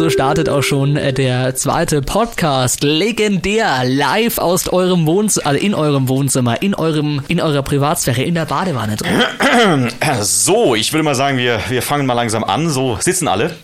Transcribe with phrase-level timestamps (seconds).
[0.00, 2.82] so startet auch schon äh, der zweite Podcast.
[2.82, 8.34] Legendär, live aus eurem Wohnzimmer, also in eurem Wohnzimmer, in eurem, in eurer Privatsphäre, in
[8.34, 9.90] der Badewanne drin.
[10.22, 12.70] So, ich würde mal sagen, wir, wir fangen mal langsam an.
[12.70, 13.54] So, sitzen alle.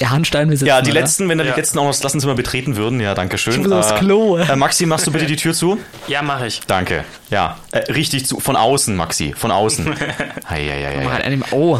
[0.00, 1.00] Der Handstein, wir sitzen, Ja, die oder?
[1.00, 1.56] letzten, wenn da die Ja.
[1.56, 3.00] letzten auch noch das Klassenzimmer betreten würden.
[3.00, 3.54] Ja, danke schön.
[3.54, 4.36] Ich muss aufs Klo.
[4.36, 5.78] Äh, Maxi, machst du bitte die Tür zu?
[6.08, 6.60] Ja, mache ich.
[6.66, 7.04] Danke.
[7.30, 8.40] Ja, äh, richtig zu.
[8.40, 9.34] Von außen, Maxi.
[9.36, 9.94] Von außen.
[10.46, 11.78] Einem, oh,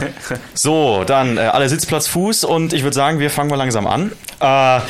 [0.55, 4.13] So, dann äh, alle Sitzplatz, Fuß und ich würde sagen, wir fangen mal langsam an.
[4.41, 4.80] Äh,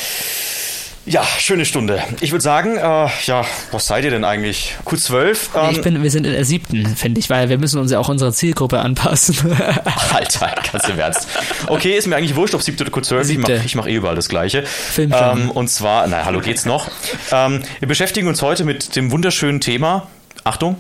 [1.06, 2.02] ja, schöne Stunde.
[2.20, 4.74] Ich würde sagen, äh, ja, was seid ihr denn eigentlich?
[4.84, 5.36] Q12?
[5.56, 7.98] Ähm, ich bin, wir sind in der siebten, finde ich, weil wir müssen uns ja
[7.98, 9.36] auch unserer Zielgruppe anpassen.
[10.12, 11.26] Alter, ganz im Ernst.
[11.68, 13.20] Okay, ist mir eigentlich wurscht, ob siebte oder Q12.
[13.22, 13.52] Ich Siebte.
[13.54, 14.64] mache ich mach eh überall das Gleiche.
[14.64, 15.40] Filmfilm.
[15.40, 16.90] Ähm, und zwar, na hallo, geht's noch?
[17.32, 20.06] Ähm, wir beschäftigen uns heute mit dem wunderschönen Thema,
[20.44, 20.76] Achtung,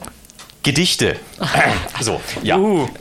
[0.62, 1.16] Gedichte.
[2.00, 2.56] So, ja.
[2.56, 2.88] Uh.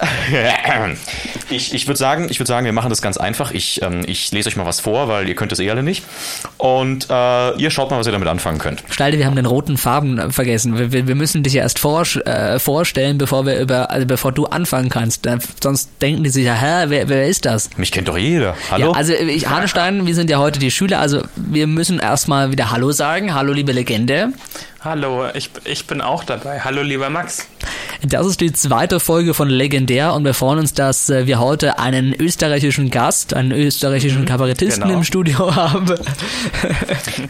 [1.51, 3.51] Ich, ich würde sagen, ich würd sagen, wir machen das ganz einfach.
[3.51, 6.03] Ich, ähm, ich lese euch mal was vor, weil ihr könnt es eh alle nicht.
[6.57, 8.83] Und äh, ihr schaut mal, was ihr damit anfangen könnt.
[8.89, 10.77] Stalte, wir haben den roten Farben äh, vergessen.
[10.77, 14.31] Wir, wir, wir müssen dich ja erst vor, äh, vorstellen, bevor wir über, also bevor
[14.31, 15.25] du anfangen kannst.
[15.25, 17.71] Äh, sonst denken die sich ja, hä, wer, wer ist das?
[17.77, 18.55] Mich kennt doch jeder.
[18.69, 18.91] Hallo?
[18.91, 22.69] Ja, also ich, Hanstein, wir sind ja heute die Schüler, also wir müssen erstmal wieder
[22.69, 23.33] Hallo sagen.
[23.33, 24.33] Hallo, liebe Legende.
[24.81, 26.61] Hallo, ich, ich bin auch dabei.
[26.61, 27.45] Hallo, lieber Max.
[28.01, 31.79] Das ist die zweite Folge von Legendär und wir freuen uns, dass äh, wir heute
[31.79, 34.99] einen österreichischen Gast, einen österreichischen Kabarettisten genau.
[34.99, 35.93] im Studio haben.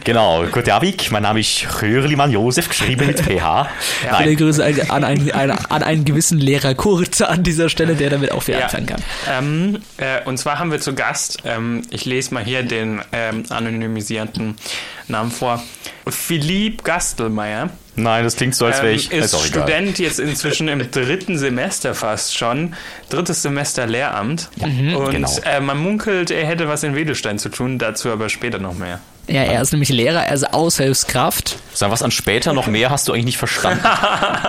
[0.04, 1.10] Genau, guten Abend.
[1.10, 3.68] Mein Name ist Hörlimann Josef, geschrieben mit PH.
[4.00, 7.96] Viele Nein, Grüße an, an, einen, an, an einen gewissen Lehrer Kurt an dieser Stelle,
[7.96, 8.66] der damit auch viel Ja.
[8.66, 9.02] anfangen kann.
[9.28, 13.42] Ähm, äh, und zwar haben wir zu Gast, ähm, ich lese mal hier den ähm,
[13.48, 14.54] anonymisierten
[15.08, 15.60] Namen vor,
[16.10, 17.70] Philipp Gastelmeier.
[17.96, 19.12] nein, das klingt so, als wäre Ähm, ich.
[19.12, 19.62] ist auch egal.
[19.68, 22.74] Student jetzt inzwischen im dritten Semester fast schon.
[23.08, 24.48] Drittes Semester Lehramt.
[24.60, 25.30] und genau.
[25.44, 29.00] äh, man munkelt, er hätte was in Wedelstein zu tun, dazu aber später noch mehr.
[29.28, 31.56] Ja, er ist nämlich Lehrer, er ist Aushilfskraft.
[31.72, 33.84] Sag, was an später noch mehr hast du eigentlich nicht verstanden?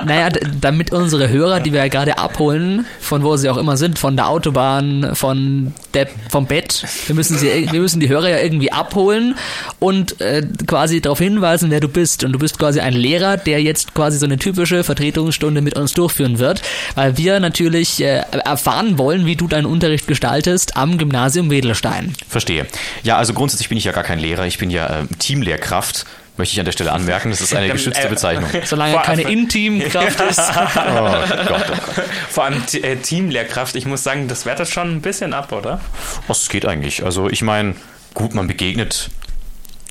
[0.06, 0.30] Naja,
[0.60, 4.16] damit unsere Hörer, die wir ja gerade abholen, von wo sie auch immer sind, von
[4.16, 8.72] der Autobahn, von der, vom Bett, wir müssen, sie, wir müssen die Hörer ja irgendwie
[8.72, 9.36] abholen
[9.80, 12.24] und äh, quasi darauf hinweisen, wer du bist.
[12.24, 15.94] Und du bist quasi ein Lehrer, der jetzt quasi so eine typische Vertretungsstunde mit uns
[15.94, 16.64] durchführen wird,
[16.96, 22.14] weil wir natürlich äh, erfahren wollen, wie du deinen Unterricht gestaltest am Gymnasium Wedelstein.
[22.28, 22.66] Verstehe.
[23.04, 26.06] Ja, also grundsätzlich bin ich ja gar kein Lehrer, ich bin ja äh, Teamlehrkraft.
[26.38, 28.50] Möchte ich an der Stelle anmerken, das ist eine geschützte äh, Bezeichnung.
[28.64, 30.40] Solange Vor- keine Intimkraft ist.
[30.40, 31.72] Oh Gott, oh Gott.
[32.30, 35.82] Vor allem äh, Teamlehrkraft, ich muss sagen, das wertet schon ein bisschen ab, oder?
[36.28, 37.04] Was geht eigentlich?
[37.04, 37.76] Also ich meine,
[38.14, 39.10] gut, man begegnet.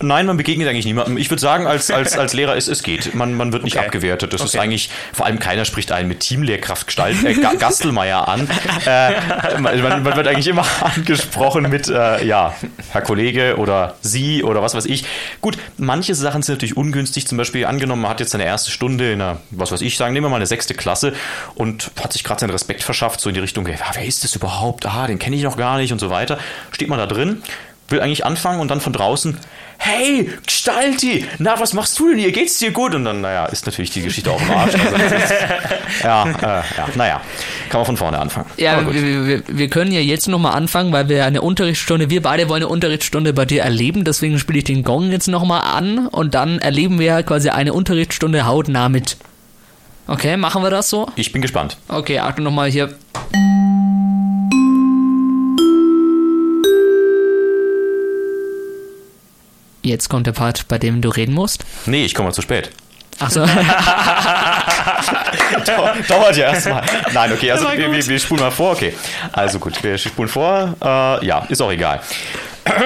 [0.03, 1.19] Nein, man begegnet eigentlich niemandem.
[1.19, 3.15] Ich würde sagen, als, als, als Lehrer ist es geht.
[3.15, 3.85] Man, man wird nicht Okay.
[3.85, 4.33] abgewertet.
[4.33, 4.65] Das ist Okay.
[4.65, 8.49] eigentlich, vor allem keiner spricht einen mit Teamlehrkraft Gestalt, äh, Ga- Gastelmeier an.
[8.87, 12.55] Äh, man, man man wird eigentlich immer angesprochen mit, äh, ja,
[12.93, 15.05] Herr Kollege oder Sie oder was weiß ich.
[15.43, 17.27] Gut, manche Sachen sind natürlich ungünstig.
[17.27, 20.15] Zum Beispiel angenommen, man hat jetzt seine erste Stunde in einer, was weiß ich, sagen,
[20.15, 21.13] nehmen wir mal eine sechste Klasse
[21.55, 24.35] und hat sich gerade seinen Respekt verschafft, so in die Richtung, ja, wer ist das
[24.35, 24.87] überhaupt?
[24.87, 26.39] Ah, den kenne ich noch gar nicht und so weiter.
[26.73, 27.43] Steht man da drin,
[27.91, 29.37] will eigentlich anfangen und dann von draußen,
[29.79, 32.33] hey, Gestalti, na, was machst du denn hier?
[32.33, 32.95] Geht's dir gut?
[32.95, 34.75] Und dann, naja, ist natürlich die Geschichte auch im Arsch.
[34.75, 35.35] Also ist,
[36.05, 37.21] ja, äh, ja, naja,
[37.71, 38.47] kann man von vorne anfangen.
[38.59, 38.95] Ja, Aber gut.
[38.95, 42.63] wir, wir, wir können ja jetzt nochmal anfangen, weil wir eine Unterrichtsstunde, wir beide wollen
[42.63, 46.59] eine Unterrichtsstunde bei dir erleben, deswegen spiele ich den Gong jetzt nochmal an und dann
[46.59, 49.17] erleben wir quasi eine Unterrichtsstunde hautnah mit.
[50.07, 51.09] Okay, machen wir das so?
[51.17, 51.79] Ich bin gespannt.
[51.89, 52.91] Okay, Achtung nochmal hier.
[59.83, 61.65] Jetzt kommt der Part, bei dem du reden musst.
[61.87, 62.71] Nee, ich komme zu spät.
[63.19, 63.41] Achso,
[66.09, 66.83] Dauert ja erstmal.
[67.13, 68.95] Nein, okay, also wir, wir, wir spulen mal vor, okay.
[69.33, 70.75] Also gut, wir spulen vor.
[70.81, 72.01] Äh, ja, ist auch egal.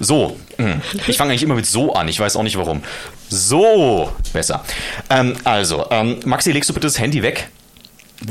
[0.00, 0.36] So,
[1.06, 2.82] ich fange eigentlich immer mit so an, ich weiß auch nicht warum.
[3.28, 4.64] So, besser.
[5.10, 7.48] Ähm, also, ähm, Maxi, legst du bitte das Handy weg?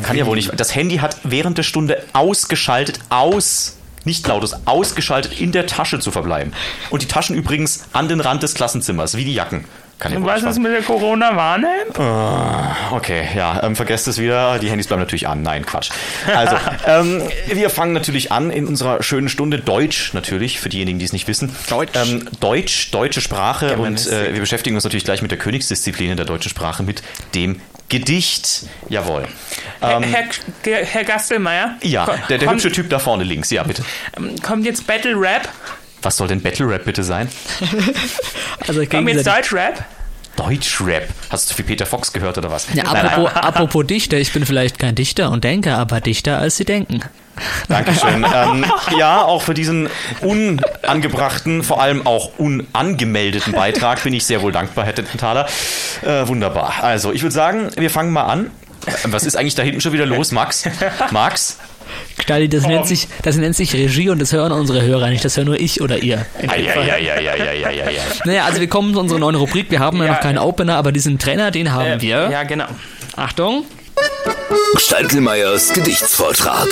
[0.03, 0.51] Kann ja wohl nicht.
[0.59, 3.74] Das Handy hat während der Stunde ausgeschaltet, aus,
[4.05, 6.53] nicht lautes, ausgeschaltet in der Tasche zu verbleiben.
[6.89, 9.65] Und die Taschen übrigens an den Rand des Klassenzimmers, wie die Jacken.
[9.97, 11.97] Kann Und was ist mit der Corona-Warn-App?
[12.91, 14.59] Okay, ja, ähm, vergesst es wieder.
[14.59, 15.41] Die Handys bleiben natürlich an.
[15.41, 15.89] Nein, Quatsch.
[16.35, 21.05] Also, ähm, wir fangen natürlich an in unserer schönen Stunde Deutsch natürlich, für diejenigen, die
[21.05, 21.55] es nicht wissen.
[21.69, 21.93] Deutsch.
[21.95, 26.17] Ähm, Deutsch, deutsche Sprache und äh, wir beschäftigen uns natürlich gleich mit der Königsdisziplin in
[26.17, 27.01] der deutschen Sprache, mit
[27.33, 28.63] dem Gedicht.
[28.89, 29.27] Jawohl.
[29.81, 30.25] Ähm, Herr,
[30.63, 31.75] Herr, Herr Gastelmeier?
[31.83, 33.51] ja, der, der kommt, hübsche Typ da vorne links.
[33.51, 33.83] Ja, bitte.
[34.41, 35.47] Kommt jetzt Battle Rap?
[36.01, 37.29] Was soll denn Battle Rap bitte sein?
[38.67, 39.27] also Kommt jetzt.
[39.27, 39.83] Deutsch Rap?
[40.35, 41.07] Deutschrap.
[41.29, 42.67] Hast du zu viel Peter Fox gehört oder was?
[42.73, 46.57] Ja, Nein, apropos, apropos Dichter, ich bin vielleicht kein Dichter und Denker, aber dichter als
[46.57, 47.01] sie denken.
[47.67, 48.25] Dankeschön.
[48.33, 48.65] ähm,
[48.97, 49.89] ja, auch für diesen
[50.21, 55.47] unangebrachten, vor allem auch unangemeldeten Beitrag bin ich sehr wohl dankbar, Herr Dententhaler.
[56.03, 56.73] Äh, wunderbar.
[56.81, 58.47] Also, ich würde sagen, wir fangen mal an.
[58.85, 60.63] Äh, Was ist eigentlich da hinten schon wieder los, Max?
[61.11, 61.57] Max?
[62.19, 65.37] Stalli, das nennt, sich, das nennt sich Regie und das hören unsere Hörer nicht, das
[65.37, 66.25] hören nur ich oder ihr.
[66.47, 67.99] Eieieiei.
[68.25, 69.69] Naja, also wir kommen zu unserer neuen Rubrik.
[69.69, 72.29] Wir haben ja, Ja, noch keinen Opener, aber diesen Trainer, den haben Äh, wir.
[72.31, 72.65] Ja, genau.
[73.15, 73.65] Achtung.
[74.77, 76.67] Stalkelmeiers Gedichtsvortrag.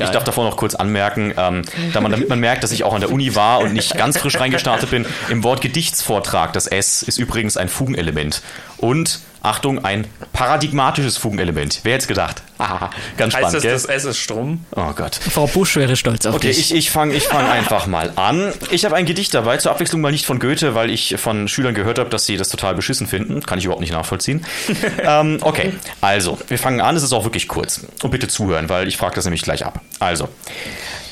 [0.00, 2.94] Ich darf davor noch kurz anmerken, ähm, da man, damit man merkt, dass ich auch
[2.94, 7.02] an der Uni war und nicht ganz frisch reingestartet bin, im Wort Gedichtsvortrag, das S
[7.02, 8.42] ist übrigens ein Fugenelement.
[8.76, 11.80] Und, Achtung, ein paradigmatisches Fugenelement.
[11.82, 12.42] Wer hätte es gedacht?
[12.58, 13.72] Haha, ganz Heißt spannend, das, gell?
[13.72, 14.64] das S ist Strom?
[14.74, 15.14] Oh Gott.
[15.14, 16.58] Frau Busch wäre stolz auf Okay, dich.
[16.58, 18.52] ich, ich fange ich fang einfach mal an.
[18.70, 21.74] Ich habe ein Gedicht dabei, zur Abwechslung mal nicht von Goethe, weil ich von Schülern
[21.74, 23.40] gehört habe, dass sie das total beschissen finden.
[23.42, 24.44] Kann ich überhaupt nicht nachvollziehen.
[25.04, 26.96] ähm, okay, also, wir fangen an.
[26.96, 27.86] Es ist auch wirklich kurz.
[28.02, 29.80] Und bitte zuhören, weil ich frage das nämlich gleich ab.
[30.00, 30.28] Also.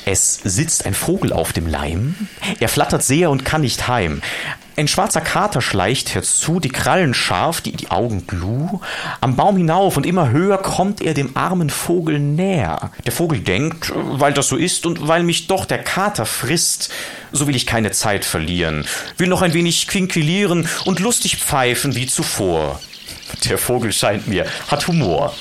[0.09, 2.15] Es sitzt ein Vogel auf dem Leim,
[2.61, 4.21] er flattert sehr und kann nicht heim.
[4.77, 8.79] Ein schwarzer Kater schleicht herzu, die Krallen scharf, die, die Augen gluh.
[9.19, 12.91] Am Baum hinauf und immer höher kommt er dem armen Vogel näher.
[13.05, 16.89] Der Vogel denkt, weil das so ist und weil mich doch der Kater frisst,
[17.33, 18.85] so will ich keine Zeit verlieren,
[19.17, 22.79] will noch ein wenig quinquilieren und lustig pfeifen wie zuvor.
[23.43, 25.33] Der Vogel scheint mir, hat Humor.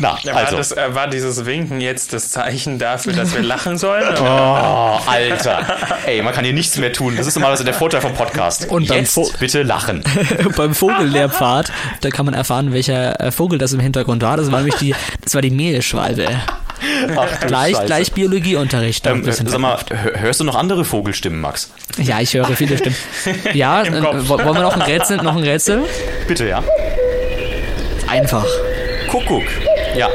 [0.00, 0.52] Na, Ja, also.
[0.52, 4.14] war, das, äh, war dieses Winken jetzt das Zeichen dafür, dass wir lachen sollen?
[4.20, 5.64] Oh, Alter.
[6.06, 7.16] Ey, man kann hier nichts mehr tun.
[7.16, 8.68] Das ist normalerweise der Vorteil vom Podcast.
[8.70, 10.02] Und beim Jetzt Vo- bitte lachen.
[10.56, 11.70] Beim Vogellehrpfad,
[12.00, 14.36] da kann man erfahren, welcher äh, Vogel das im Hintergrund war.
[14.36, 16.26] Das war nämlich die, das war die Mehlschwalbe.
[17.16, 17.86] Ach, Gleich, Scheiße.
[17.86, 19.06] gleich Biologieunterricht.
[19.06, 21.70] Ähm, sag mal, hör- hörst du noch andere Vogelstimmen, Max?
[21.98, 22.96] ja, ich höre viele Stimmen.
[23.54, 25.18] Ja, äh, wollen wir noch ein Rätsel?
[25.18, 25.82] Noch ein Rätsel?
[26.26, 26.62] Bitte, ja.
[28.08, 28.44] Einfach.
[29.08, 29.44] Kuckuck.
[29.96, 30.08] Ja.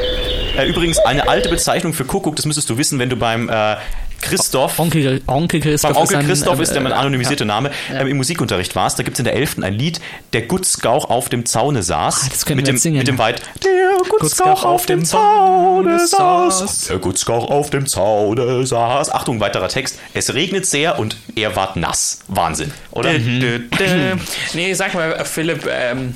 [0.56, 3.76] Äh, übrigens, eine alte Bezeichnung für Kuckuck, das müsstest du wissen, wenn du beim äh,
[4.20, 7.70] Christoph Onkel, Onkel Christoph Beim Onkel ist ein, Christoph äh, ist der mein anonymisierte Name.
[7.92, 8.94] Ähm, Im Musikunterricht war es.
[8.94, 9.58] Da gibt es in der 11.
[9.62, 10.00] ein Lied,
[10.32, 12.22] der Gutzgauch auf dem Zaune saß.
[12.24, 12.98] Ah, das können mit wir dem, jetzt singen.
[12.98, 13.42] Mit dem Weit.
[13.64, 13.70] Der
[14.08, 16.86] Gutzgauch auf dem Zaune saß.
[16.88, 19.10] Der Gutzgauch auf dem Zaune saß.
[19.12, 19.98] Achtung, weiterer Text.
[20.14, 22.20] Es regnet sehr und er ward nass.
[22.28, 23.12] Wahnsinn, oder?
[23.12, 24.16] Dö, dö, dö.
[24.54, 26.14] nee, sag mal, äh, Philipp, ähm,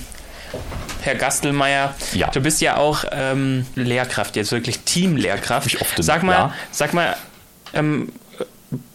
[1.03, 2.29] Herr Gastelmeier, Ja.
[2.29, 5.67] du bist ja auch ähm, Lehrkraft, jetzt wirklich Teamlehrkraft.
[5.67, 6.55] Ich oft, sag mal, ja.
[6.71, 7.15] sag mal,
[7.75, 8.11] ähm,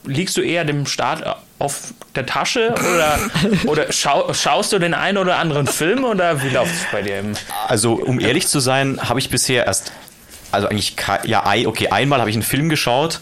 [0.06, 3.20] liegst du eher dem Staat auf der Tasche oder,
[3.66, 7.24] oder schau, schaust du den einen oder anderen Film oder wie läuft es bei dir?
[7.68, 9.92] Also, um ehrlich zu sein, habe ich bisher erst,
[10.52, 10.96] also eigentlich,
[11.26, 13.20] ja, okay, einmal habe ich einen Film geschaut.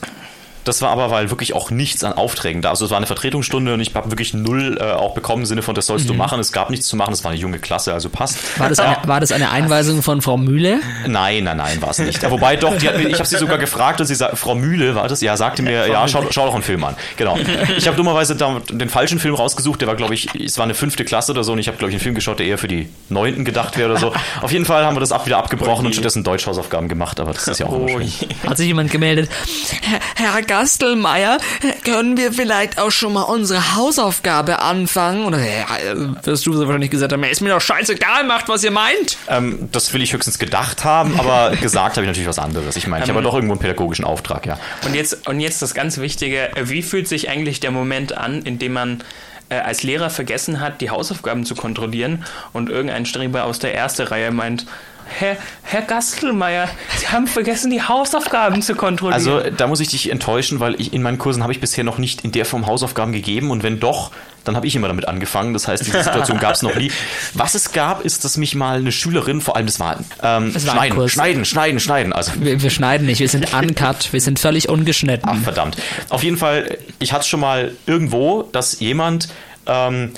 [0.68, 2.70] Das war aber, weil wirklich auch nichts an Aufträgen da.
[2.70, 5.62] Also es war eine Vertretungsstunde und ich habe wirklich null äh, auch bekommen im Sinne
[5.62, 6.40] von, das sollst du machen.
[6.40, 7.14] Es gab nichts zu machen.
[7.14, 8.38] Es war eine junge Klasse, also passt.
[8.60, 10.80] War das, eine, war das eine Einweisung von Frau Mühle?
[11.08, 12.22] Nein, nein, nein, war es nicht.
[12.22, 15.08] Ja, wobei doch, mir, ich habe sie sogar gefragt und sie sagt, Frau Mühle war
[15.08, 16.96] das, ja, sagte mir, ja, schau, schau doch einen Film an.
[17.16, 17.38] Genau.
[17.78, 20.74] Ich habe dummerweise da den falschen Film rausgesucht, der war, glaube ich, es war eine
[20.74, 22.68] fünfte Klasse oder so und ich habe, glaube ich, einen Film geschaut, der eher für
[22.68, 24.14] die Neunten gedacht wäre oder so.
[24.42, 27.48] Auf jeden Fall haben wir das ab wieder abgebrochen und stattdessen Deutschhausaufgaben gemacht, aber das
[27.48, 28.12] ist ja auch immer Oh, schön.
[28.48, 29.30] Hat sich jemand gemeldet?
[29.84, 31.38] Herr, Herr Gastelmeier,
[31.84, 35.26] können wir vielleicht auch schon mal unsere Hausaufgabe anfangen?
[35.26, 35.68] Oder ja,
[36.24, 39.18] wirst du so wahrscheinlich gesagt haben, ist mir doch scheißegal, macht was ihr meint.
[39.28, 42.76] Ähm, das will ich höchstens gedacht haben, aber gesagt habe ich natürlich was anderes.
[42.76, 44.58] Ich meine, ich habe ja doch irgendwo einen pädagogischen Auftrag, ja.
[44.84, 48.42] Und jetzt, und jetzt das ganz Wichtige, äh, wie fühlt sich eigentlich der Moment an,
[48.42, 49.04] in dem man
[49.50, 54.08] äh, als Lehrer vergessen hat, die Hausaufgaben zu kontrollieren und irgendein Streber aus der ersten
[54.08, 54.66] Reihe meint,
[55.08, 59.14] Herr, Herr Gastelmeier, Sie haben vergessen, die Hausaufgaben zu kontrollieren.
[59.14, 61.98] Also da muss ich dich enttäuschen, weil ich in meinen Kursen habe ich bisher noch
[61.98, 64.12] nicht in der Form Hausaufgaben gegeben und wenn doch,
[64.44, 65.54] dann habe ich immer damit angefangen.
[65.54, 66.92] Das heißt, diese Situation gab es noch nie.
[67.34, 70.66] Was es gab, ist, dass mich mal eine Schülerin, vor allem das war, ähm, Es
[70.66, 72.14] war schneiden, schneiden, schneiden, schneiden.
[72.14, 75.30] Also Wir, wir schneiden nicht, wir sind uncut, wir sind völlig ungeschnitten.
[75.30, 75.78] Ach, verdammt.
[76.10, 79.28] Auf jeden Fall, ich hatte es schon mal irgendwo, dass jemand
[79.66, 80.12] ähm,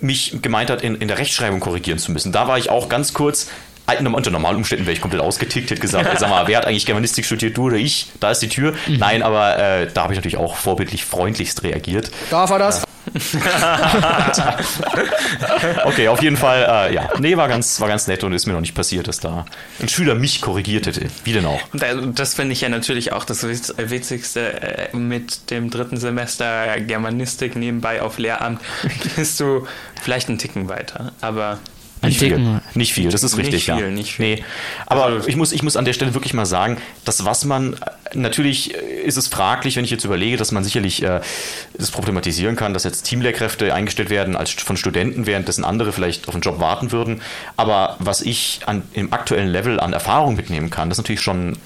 [0.00, 2.32] mich gemeint hat, in, in der Rechtschreibung korrigieren zu müssen.
[2.32, 3.48] Da war ich auch ganz kurz.
[3.86, 6.86] Unter normalen Umständen wäre ich komplett ausgetickt, hätte gesagt, ey, sag mal, wer hat eigentlich
[6.86, 8.10] Germanistik studiert, du oder ich?
[8.20, 8.72] Da ist die Tür.
[8.88, 12.10] Nein, aber äh, da habe ich natürlich auch vorbildlich freundlichst reagiert.
[12.30, 12.84] Darf er das?
[15.84, 17.08] Okay, auf jeden Fall, äh, ja.
[17.18, 19.44] Nee, war ganz, war ganz nett und ist mir noch nicht passiert, dass da
[19.80, 21.06] ein Schüler mich korrigiert hätte.
[21.24, 21.60] Wie denn auch?
[21.72, 24.62] Da- Das finde ich ja natürlich auch das Witz- Witzigste
[24.92, 28.60] äh, mit dem dritten Semester Germanistik nebenbei auf Lehramt.
[29.16, 29.66] Bist du
[30.02, 31.58] vielleicht einen Ticken weiter, aber
[32.04, 32.60] Nicht viel.
[32.74, 33.88] Nicht viel, das ist Nicht richtig, viel, ja.
[33.90, 34.36] nicht viel.
[34.36, 34.44] Nee.
[34.86, 37.76] Aber Also- ich, muss, ich muss an der Stelle wirklich mal sagen, dass was man
[38.14, 41.20] natürlich ist es fraglich, wenn ich jetzt überlege, dass man sicherlich äh,
[41.76, 46.34] das problematisieren kann, dass jetzt Teamlehrkräfte eingestellt werden als von Studenten, währenddessen andere vielleicht auf
[46.34, 47.20] den Job warten würden.
[47.56, 51.56] Aber was ich an, im aktuellen Level an Erfahrung mitnehmen kann, das ist natürlich schon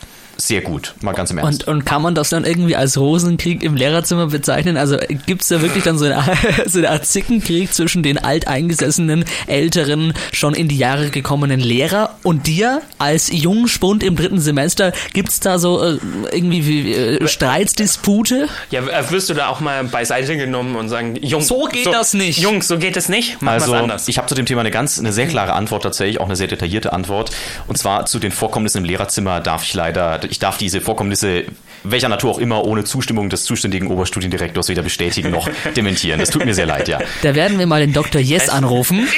[0.41, 1.67] sehr gut, mal ganz im Ernst.
[1.67, 4.77] Und, und kann man das dann irgendwie als Rosenkrieg im Lehrerzimmer bezeichnen?
[4.77, 6.23] Also gibt es da wirklich dann so eine,
[6.67, 12.47] so eine Art Zickenkrieg zwischen den alteingesessenen, älteren, schon in die Jahre gekommenen Lehrer und
[12.47, 14.93] dir als Jungspund im dritten Semester?
[15.13, 15.99] Gibt es da so äh,
[16.33, 18.49] irgendwie wie, äh, Streitsdispute?
[18.71, 22.15] Ja, äh, wirst du da auch mal beiseite genommen und sagen, Jungs, So geht das
[22.15, 22.39] nicht.
[22.39, 23.39] Jungs, so geht das nicht.
[23.41, 24.09] Mach Also, anders.
[24.09, 26.47] ich habe zu dem Thema eine ganz, eine sehr klare Antwort tatsächlich, auch eine sehr
[26.47, 27.31] detaillierte Antwort.
[27.67, 31.45] Und zwar zu den Vorkommnissen im Lehrerzimmer darf ich leider, ich darf diese Vorkommnisse,
[31.85, 36.19] welcher Natur auch immer, ohne Zustimmung des zuständigen Oberstudiendirektors weder bestätigen noch dementieren.
[36.19, 37.01] Das tut mir sehr leid, ja.
[37.23, 38.21] Da werden wir mal den Dr.
[38.21, 39.09] Yes anrufen.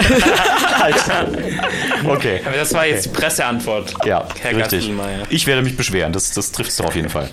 [2.04, 2.40] Okay.
[2.44, 3.94] Aber das war jetzt die Presseantwort.
[4.04, 4.90] Ja, Herr richtig.
[5.28, 7.28] Ich werde mich beschweren, das, das trifft es doch auf jeden Fall.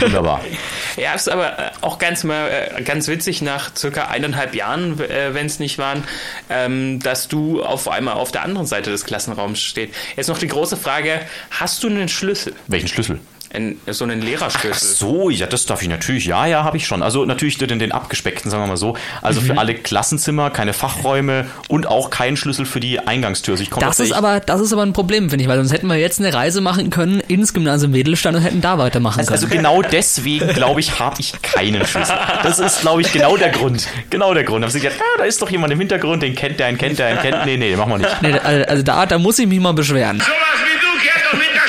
[0.00, 0.40] Wunderbar.
[0.96, 5.34] Ja, ist aber äh, auch ganz mal äh, ganz witzig nach circa eineinhalb Jahren, äh,
[5.34, 6.04] wenn es nicht waren,
[6.48, 9.92] ähm, dass du auf einmal auf der anderen Seite des Klassenraums stehst.
[10.16, 12.54] Jetzt noch die große Frage: Hast du einen Schlüssel?
[12.68, 13.18] Welchen Schlüssel?
[13.54, 14.88] Ein, so einen Ach Lehrerschlüssel?
[14.96, 16.24] so, ja, das darf ich natürlich.
[16.26, 17.02] Ja, ja, habe ich schon.
[17.02, 18.96] Also natürlich den, den abgespeckten, sagen wir mal so.
[19.22, 19.46] Also Mhm.
[19.46, 23.52] für alle Klassenzimmer, keine Fachräume und auch keinen Schlüssel für die Eingangstür.
[23.54, 25.72] Also ich komme Das ist aber, das ist aber ein Problem, finde ich, weil sonst
[25.72, 29.28] hätten wir jetzt eine Reise machen können ins Gymnasium Wedelstein und hätten da weitermachen können.
[29.28, 32.16] Also genau deswegen, glaube ich, habe ich keinen Schlüssel.
[32.42, 33.86] Das ist, glaube ich, genau der Grund.
[34.10, 34.62] Genau der Grund.
[34.62, 36.78] Da haben sie gesagt, ah, da ist doch jemand im Hintergrund, den kennt der, einen
[36.78, 37.44] kennt der, einen kennt.
[37.46, 38.22] Nee, nee, den machen wir nicht.
[38.22, 40.18] Nee, also also da, da muss ich mich mal beschweren.
[40.18, 40.30] Sowas
[40.64, 41.62] wie du kehrt doch mit der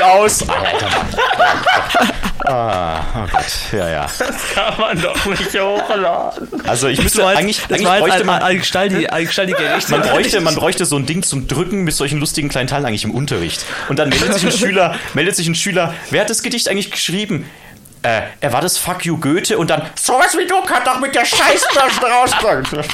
[0.00, 0.48] Und aus.
[0.48, 2.10] Alter, Mann.
[2.46, 3.44] Ah, oh Gott.
[3.72, 4.06] Ja, ja.
[4.54, 6.48] Kann man doch nicht hochladen.
[6.66, 11.48] Also ich müsste eigentlich, eigentlich bräuchte man, man bräuchte, man bräuchte so ein Ding zum
[11.48, 13.64] Drücken mit solchen lustigen kleinen Teilen eigentlich im Unterricht.
[13.88, 16.90] Und dann meldet sich ein Schüler, meldet sich ein Schüler, wer hat das Gedicht eigentlich
[16.90, 17.48] geschrieben?
[18.02, 21.14] Äh, er war das Fuck you Goethe und dann sowas wie du kann doch mit
[21.14, 22.66] der Scheißbürste rauskommen.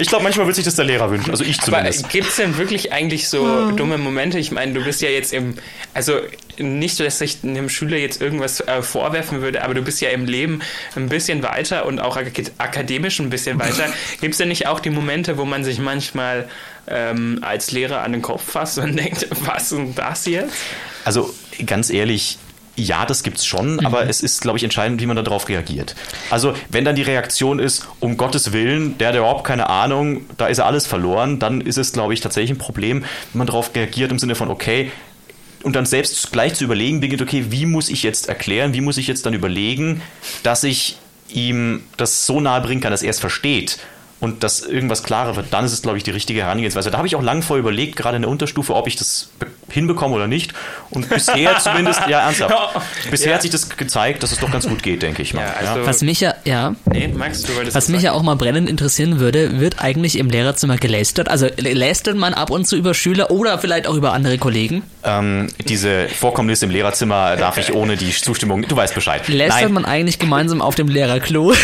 [0.00, 2.08] Ich glaube, manchmal wird sich das der Lehrer wünschen, also ich Aber zumindest.
[2.10, 4.38] gibt es denn wirklich eigentlich so dumme Momente?
[4.38, 5.56] Ich meine, du bist ja jetzt im,
[5.92, 6.20] also
[6.56, 10.24] nicht, dass ich einem Schüler jetzt irgendwas äh, vorwerfen würde, aber du bist ja im
[10.26, 10.60] Leben
[10.94, 13.92] ein bisschen weiter und auch ak akademisch ein bisschen weiter.
[14.20, 16.48] Gibt es denn nicht auch die Momente, wo man sich manchmal
[16.86, 20.54] ähm, als Lehrer an den Kopf fasst und denkt, was ist das jetzt?
[21.04, 21.34] Also
[21.66, 22.38] ganz ehrlich,
[22.78, 25.94] ja, das gibt's schon, aber es ist, glaube ich, entscheidend, wie man darauf reagiert.
[26.30, 30.46] Also, wenn dann die Reaktion ist, um Gottes Willen, der hat überhaupt keine Ahnung, da
[30.46, 34.10] ist alles verloren, dann ist es, glaube ich, tatsächlich ein Problem, wenn man darauf reagiert
[34.10, 34.90] im Sinne von, okay,
[35.64, 38.96] und dann selbst gleich zu überlegen beginnt, okay, wie muss ich jetzt erklären, wie muss
[38.96, 40.02] ich jetzt dann überlegen,
[40.44, 43.78] dass ich ihm das so nahe bringen kann, dass er es versteht
[44.20, 46.90] und dass irgendwas klarer wird, dann ist es, glaube ich, die richtige Herangehensweise.
[46.90, 49.46] Da habe ich auch lang vorher überlegt, gerade in der Unterstufe, ob ich das be-
[49.70, 50.52] hinbekomme oder nicht.
[50.90, 52.54] Und bisher zumindest, ja, ernsthaft,
[53.10, 53.34] bisher Ja.
[53.34, 55.42] hat sich das gezeigt, dass es doch ganz gut geht, denke ich mal.
[55.42, 58.22] Ja, also- Was mich ja, ja, Nee, Max, du wolltest was was mich ja auch
[58.22, 61.28] mal brennend interessieren würde, wird eigentlich im Lehrerzimmer gelästert?
[61.28, 64.82] Also lä- lästert man ab und zu über Schüler oder vielleicht auch über andere Kollegen?
[65.04, 69.26] Ähm, diese Vorkommnisse im Lehrerzimmer darf ich ohne die Zustimmung, du weißt Bescheid.
[69.28, 71.52] Lästert Nein, man eigentlich gemeinsam auf dem Lehrerklo?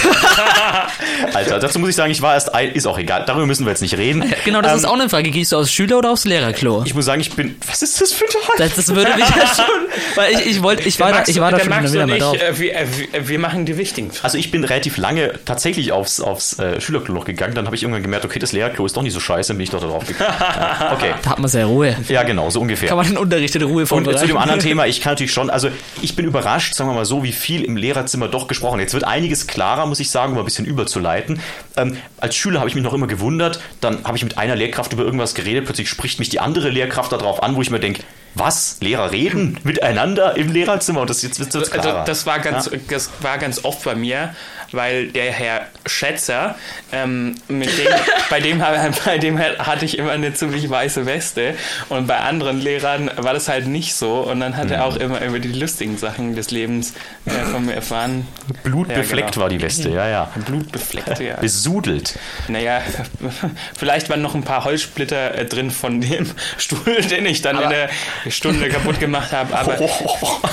[1.34, 3.70] Alter, dazu muss ich sagen, ich war erst ein, ist auch egal, darüber müssen wir
[3.70, 4.24] jetzt nicht reden.
[4.44, 5.30] genau, das Ähm, ist auch eine Frage.
[5.30, 6.82] Gehst du aufs Schüler- oder aufs Lehrerklo?
[6.84, 8.68] Ich muss sagen, ich bin, was ist das für ein Teil?
[8.68, 9.64] Das, das würde mich ja schon,
[10.16, 12.10] weil ich, ich wollte, ich war da, Max, ich war da der schon wieder und
[12.10, 12.36] mal drauf.
[12.40, 14.24] äh, wir, äh, wir- wir machen die wichtigen Fragen.
[14.24, 17.82] Also ich bin relativ lange tatsächlich aufs, aufs äh, Schülerklo noch gegangen, dann habe ich
[17.82, 19.86] irgendwann gemerkt, okay, das Lehrerklo ist doch nicht so scheiße, dann bin ich doch da
[19.86, 20.34] drauf gegangen.
[20.94, 21.14] Okay.
[21.22, 21.96] Da hat man sehr Ruhe.
[22.08, 22.88] Ja, genau, so ungefähr.
[22.88, 24.18] Kann man den Unterricht in Ruhe Und vorbereiten.
[24.18, 25.68] zu dem anderen Thema, ich kann natürlich schon, also
[26.02, 28.80] ich bin überrascht, sagen wir mal so, wie viel im Lehrerzimmer doch gesprochen.
[28.80, 31.40] Jetzt wird einiges klarer, muss ich sagen, um ein bisschen überzuleiten.
[31.76, 34.92] Ähm, als Schüler habe ich mich noch immer gewundert, dann habe ich mit einer Lehrkraft
[34.92, 38.02] über irgendwas geredet, plötzlich spricht mich die andere Lehrkraft darauf an, wo ich mir denke,
[38.34, 38.78] was?
[38.80, 41.00] Lehrer reden miteinander im Lehrerzimmer?
[41.02, 42.04] Und das jetzt wird Also, klarer.
[42.04, 42.78] das war ganz, Ja.
[42.88, 44.34] das war ganz oft bei mir,
[44.74, 46.54] weil der Herr Schätzer,
[46.92, 47.86] ähm, mit dem,
[48.30, 48.62] bei, dem,
[49.04, 51.54] bei dem hatte ich immer eine ziemlich weiße Weste
[51.88, 54.72] und bei anderen Lehrern war das halt nicht so und dann hat Mhm.
[54.72, 56.94] er auch immer über die lustigen Sachen des Lebens
[57.26, 58.26] äh, von mir erfahren.
[58.62, 59.42] Blutbefleckt Ja, genau.
[59.42, 60.30] war die Weste, ja, ja.
[60.46, 61.36] Blutbefleckt, ja.
[61.36, 62.18] Besudelt.
[62.48, 62.80] Naja,
[63.78, 67.68] vielleicht waren noch ein paar Holzsplitter äh, drin von dem Stuhl, den ich dann in
[67.70, 67.88] der
[68.30, 69.78] Stunde kaputt gemacht habe, aber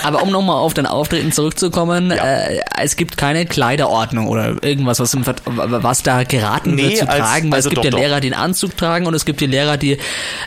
[0.04, 5.14] Aber um nochmal auf dein Auftreten zurückzukommen, äh, es gibt keine Kleiderordnung oder irgendwas, was,
[5.14, 7.90] im, was da geraten Nee, wird zu als- tragen, weil also es gibt doch, ja
[7.92, 8.00] doch.
[8.00, 9.98] Lehrer, die einen Anzug tragen und es gibt die Lehrer, die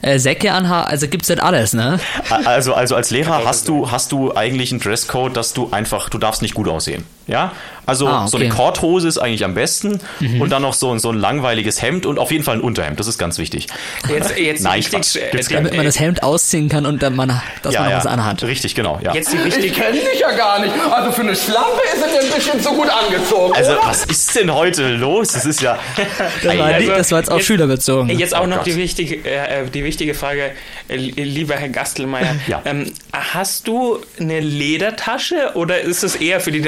[0.02, 1.98] äh, Säcke anhaben, also gibt's nicht alles, ne?
[2.44, 6.18] Also, also als Lehrer hast du, hast du eigentlich einen Dresscode, dass du einfach, du
[6.18, 7.04] darfst nicht gut aussehen.
[7.26, 7.52] Ja,
[7.86, 8.52] also Ah, so eine okay.
[8.52, 8.56] Mhm.
[8.56, 10.00] Korthose ist eigentlich am besten
[10.40, 13.00] und dann noch so, ein- so ein langweiliges Hemd und auf jeden Fall ein Unterhemd.
[13.00, 13.66] Das ist ganz wichtig.
[14.08, 14.84] Jetzt, jetzt Nein, äh,
[15.32, 18.06] die- gar Damit man das Hemd ausziehen kann und dann man, dass man noch was
[18.06, 18.42] anhat.
[18.42, 19.00] Richtig, genau.
[19.02, 19.14] Ja.
[19.14, 20.72] Jetzt die Ich wichtige kenne dich ja gar nicht.
[20.90, 23.54] Also für eine Schlampe ist er dir bestimmt so gut angezogen.
[23.54, 23.80] Also, oder?
[23.84, 25.28] was ist denn heute los?
[25.28, 25.78] Das ist ja.
[26.42, 28.08] Das war, ei, das war jetzt auf jetzt- Schüler bezogen.
[28.18, 30.50] Jetzt auch Oh noch die wichtige, äh, die wichtige Frage,
[30.88, 32.36] äh, lieber Herr Gastelmeier.
[32.46, 32.60] Ja.
[32.64, 36.60] ähm, hast du eine Ledertasche oder ist es eher für die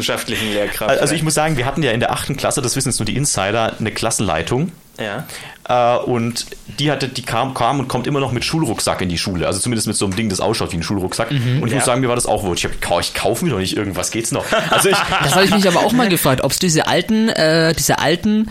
[0.00, 1.00] naturwissenschaftlichen Lehrkräfte?
[1.00, 3.06] Also ich muss sagen, wir hatten ja in der achten Klasse, das wissen jetzt nur
[3.06, 4.72] die Insider, eine Klassenleitung.
[4.98, 5.24] ja.
[5.68, 6.46] Äh, und
[6.80, 9.46] die hatte, die kam, kam und kommt immer noch mit Schulrucksack in die Schule.
[9.46, 11.30] Also zumindest mit so einem Ding, das ausschaut wie ein Schulrucksack.
[11.30, 11.76] Und ich Ja.
[11.76, 12.64] muss sagen, mir war das auch wurscht.
[12.64, 14.44] Ich, hab, gekau- ich kaufe mir doch nicht irgendwas, geht's noch.
[14.70, 17.72] Also ich, Das habe ich mich aber auch mal gefragt, ob es diese alten, äh,
[17.74, 18.50] diese alten,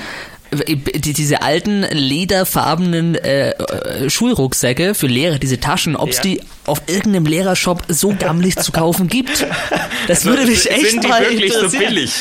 [0.52, 6.24] die, diese alten lederfarbenen äh, Schulrucksäcke für Lehrer, diese Taschen, ob es Ja.
[6.24, 9.46] die auf irgendeinem Lehrershop so gammelig zu kaufen gibt.
[10.08, 11.86] Das würde mich echt Sind die mal wirklich so interessieren.
[11.94, 12.12] billig?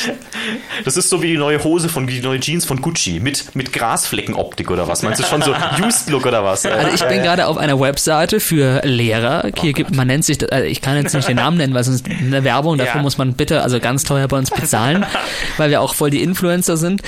[0.85, 3.73] das ist so wie die neue Hose von, die neue Jeans von Gucci mit, mit
[3.73, 5.03] Grasfleckenoptik oder was.
[5.03, 5.55] Meinst du schon so
[5.87, 6.65] Used Look oder was?
[6.67, 9.51] Also ich bin gerade auf einer Webseite für Lehrer.
[9.61, 12.07] Hier gibt, man nennt sich, also ich kann jetzt nicht den Namen nennen, weil sonst
[12.09, 13.03] eine Werbung, dafür Ja.
[13.03, 15.05] muss man bitte, also ganz teuer bei uns bezahlen,
[15.57, 17.03] weil wir auch voll die Influencer sind.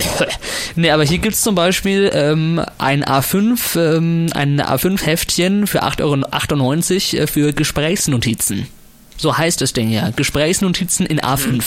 [0.76, 6.16] nee, aber hier gibt's zum Beispiel ähm, ein A5, ähm, ein A5-Heftchen für 8,98 Euro
[6.60, 8.66] äh, für Gesprächsnotizen.
[9.16, 10.10] So heißt das Ding ja.
[10.10, 11.62] Gesprächsnotizen in A5.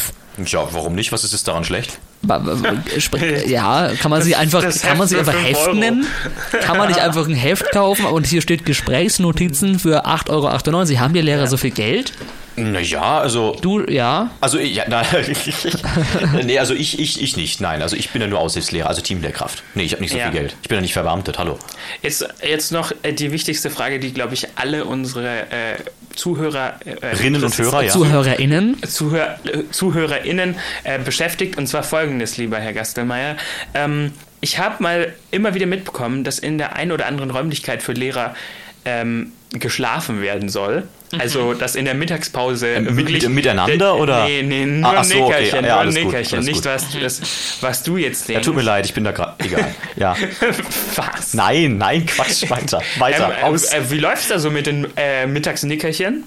[0.45, 1.11] Ja, warum nicht?
[1.11, 1.99] Was ist jetzt daran schlecht?
[3.47, 5.75] Ja, kann man sie einfach, das kann man sie Heft einfach Heft Euro.
[5.75, 6.07] nennen?
[6.61, 10.99] Kann man nicht einfach ein Heft kaufen und hier steht Gesprächsnotizen für 8,98 Euro.
[10.99, 12.13] Haben die Lehrer so viel Geld?
[12.55, 13.55] Naja, also.
[13.61, 14.31] Du, ja.
[14.41, 15.03] Also, ja, na,
[16.43, 17.59] nee, also ich, ich, ich nicht.
[17.61, 19.63] Nein, also ich bin ja nur Aushilfslehrer, also Teamlehrkraft.
[19.73, 20.31] Nee, ich habe nicht so Ja.
[20.31, 20.55] viel Geld.
[20.61, 21.59] Ich bin ja nicht verbeamtet, hallo.
[22.01, 25.75] Jetzt, jetzt noch äh, die wichtigste Frage, die, glaube ich, alle unsere äh,
[26.15, 27.91] Zuhörer, äh, Rinnen und Hörer, ja.
[27.91, 28.81] ZuhörerInnen.
[28.83, 31.57] Zuhör, äh, ZuhörerInnen äh, beschäftigt.
[31.57, 33.35] Und zwar folgendes, lieber Herr Gastelmeier.
[33.73, 37.93] Ähm, ich habe mal immer wieder mitbekommen, dass in der einen oder anderen Räumlichkeit für
[37.93, 38.35] Lehrer
[38.85, 40.83] ähm, geschlafen werden soll.
[41.17, 44.25] Also, dass in der Mittagspause Ähm, wirklich- mit- miteinander, oder?
[44.25, 45.43] Nee, nee, nur Ah, ach so, okay.
[45.43, 46.33] Nickerchen, Ja, nur gut, Nickerchen.
[46.39, 46.65] alles Nicht, gut.
[46.65, 47.21] was, das,
[47.61, 48.45] was du jetzt Ja, denkst.
[48.47, 49.33] tut mir leid, ich bin da gerade.
[49.45, 49.73] Egal.
[49.95, 50.15] Ja.
[50.95, 51.33] Was?
[51.33, 52.81] Nein, nein, Quatsch, weiter.
[52.97, 53.31] Weiter.
[53.39, 53.71] Ähm, aus.
[53.73, 56.23] äh, wie läuft's da so mit den äh, Mittagsnickerchen?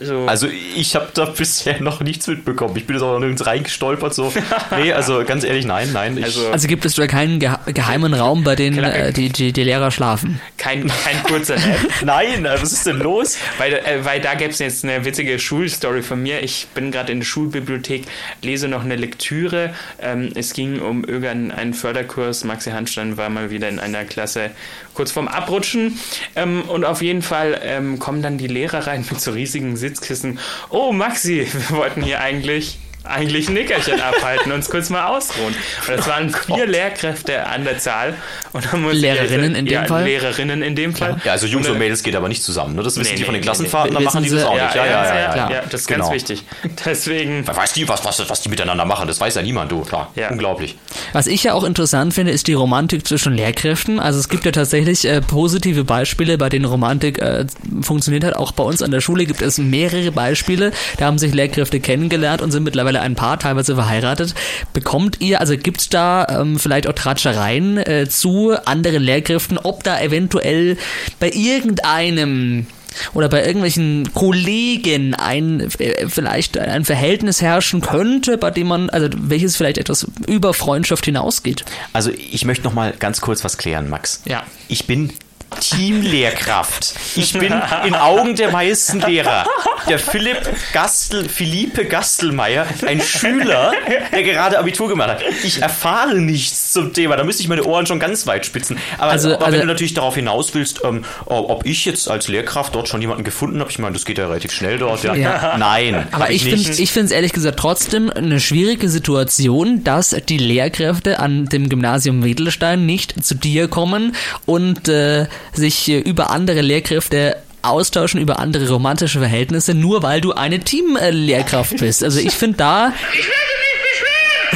[0.00, 0.26] So.
[0.26, 2.76] Also ich habe da bisher noch nichts mitbekommen.
[2.76, 4.14] Ich bin jetzt auch noch nirgends reingestolpert.
[4.14, 4.32] So.
[4.78, 6.16] Nee, also ganz ehrlich, nein, nein.
[6.18, 9.52] Ich, Also- Also gibt es da keinen geha geheimen Raum, bei dem äh, die, die,
[9.52, 10.40] die Lehrer schlafen?
[10.56, 11.76] kein, kein kurzer Nap.
[12.04, 13.38] nein, äh, was ist denn los?
[13.58, 16.42] Weil, äh, weil da gäbe es jetzt eine witzige Schulstory von mir.
[16.42, 18.04] Ich bin gerade in der Schulbibliothek,
[18.42, 19.74] lese noch eine Lektüre.
[20.00, 22.44] Ähm, es ging um irgendeinen Förderkurs.
[22.44, 24.50] Maxi Hanstein war mal wieder in einer Klasse
[24.98, 25.96] kurz vorm Abrutschen.
[26.34, 30.40] Ähm, und auf jeden Fall ähm, kommen dann die Lehrer rein mit so riesigen Sitzkissen.
[30.70, 35.54] Oh, Maxi, wir wollten hier eigentlich eigentlich ein Nickerchen abhalten, uns kurz mal ausruhen.
[35.88, 38.14] Und das waren vier Lehrkräfte an der Zahl.
[38.52, 40.04] Und dann musste ich- Lehrerinnen in dem ja, Fall?
[40.04, 41.16] Lehrerinnen in dem Fall.
[41.24, 42.76] Ja, also Jungs und äh, Mädels geht aber nicht zusammen.
[42.76, 42.82] Ne?
[42.82, 44.62] Das wissen Nee, die von den nee, Klassenfahrten, nee, dann machen die das auch sie-
[44.62, 44.74] nicht.
[44.74, 45.04] Ja, ja, ja.
[45.04, 45.62] ja, ja, ja.
[45.70, 46.04] das ist Genau.
[46.04, 46.44] ganz wichtig.
[46.84, 47.46] Deswegen.
[47.46, 49.82] Wer weiß die, was, was, was die miteinander machen, das weiß ja niemand, du.
[49.82, 50.28] Klar, Ja.
[50.30, 50.76] unglaublich.
[51.12, 54.00] Was ich ja auch interessant finde, ist die Romantik zwischen Lehrkräften.
[54.00, 57.46] Also es gibt ja tatsächlich äh, positive Beispiele, bei denen Romantik äh,
[57.80, 58.34] funktioniert hat.
[58.36, 60.72] Auch bei uns an der Schule gibt es mehrere Beispiele.
[60.98, 64.34] Da haben sich Lehrkräfte kennengelernt und sind mittlerweile ein Paar, teilweise verheiratet.
[64.72, 69.84] Bekommt ihr, also gibt es da ähm, vielleicht auch Tratschereien äh, zu anderen Lehrkräften, ob
[69.84, 70.76] da eventuell
[71.20, 72.66] bei irgendeinem
[73.14, 79.08] oder bei irgendwelchen Kollegen ein äh, vielleicht ein Verhältnis herrschen könnte, bei dem man, also
[79.16, 81.64] welches vielleicht etwas über Freundschaft hinausgeht.
[81.92, 84.22] Also ich möchte noch mal ganz kurz was klären, Max.
[84.24, 84.42] Ja.
[84.68, 85.12] Ich bin
[85.60, 86.94] Teamlehrkraft.
[87.16, 87.52] Ich bin
[87.84, 89.46] in Augen der meisten Lehrer
[89.88, 93.72] der Philipp Gastel, Philippe Gastelmeier, ein Schüler,
[94.12, 95.22] der gerade Abitur gemacht hat.
[95.42, 97.16] Ich erfahre nichts zum Thema.
[97.16, 98.78] Da müsste ich meine Ohren schon ganz weit spitzen.
[98.98, 102.28] Aber, Also- aber also- wenn du natürlich darauf hinaus willst, ähm, ob ich jetzt als
[102.28, 105.02] Lehrkraft dort schon jemanden gefunden habe, ich meine, das geht ja relativ schnell dort.
[105.04, 105.14] Ja.
[105.14, 105.56] Ja.
[105.58, 111.18] Nein, Aber ich ich finde es ehrlich gesagt trotzdem eine schwierige Situation, dass die Lehrkräfte
[111.18, 114.14] an dem Gymnasium Wedelstein nicht zu dir kommen
[114.46, 120.32] und äh, sich äh, über andere Lehrkräfte austauschen über andere romantische Verhältnisse, nur weil du
[120.32, 122.04] eine Teamlehrkraft bist.
[122.04, 122.92] Also ich finde da,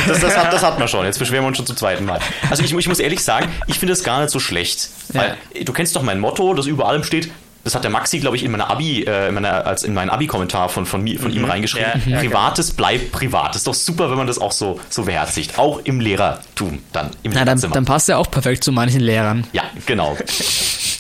[0.07, 1.05] Das, das, hat, das hat man schon.
[1.05, 2.21] Jetzt beschweren wir uns schon zum zweiten Mal.
[2.51, 4.89] Also ich, ich muss ehrlich sagen, ich finde das gar nicht so schlecht.
[5.13, 7.31] Weil du kennst doch mein Motto, das über allem steht.
[7.65, 10.11] Das hat der Maxi, glaube ich, in meiner Abi, äh, in meiner, als in meinen
[10.11, 12.03] Abi-Kommentar von, von, mir, von ihm reingeschrieben.
[12.07, 13.55] Ja, ja, Privates bleibt privat.
[13.55, 15.59] Ist doch super, wenn man das auch so, so beherzigt.
[15.59, 19.47] Auch im Lehrertum dann, im na dann, dann passt er auch perfekt zu manchen Lehrern.
[19.53, 20.17] Ja, genau.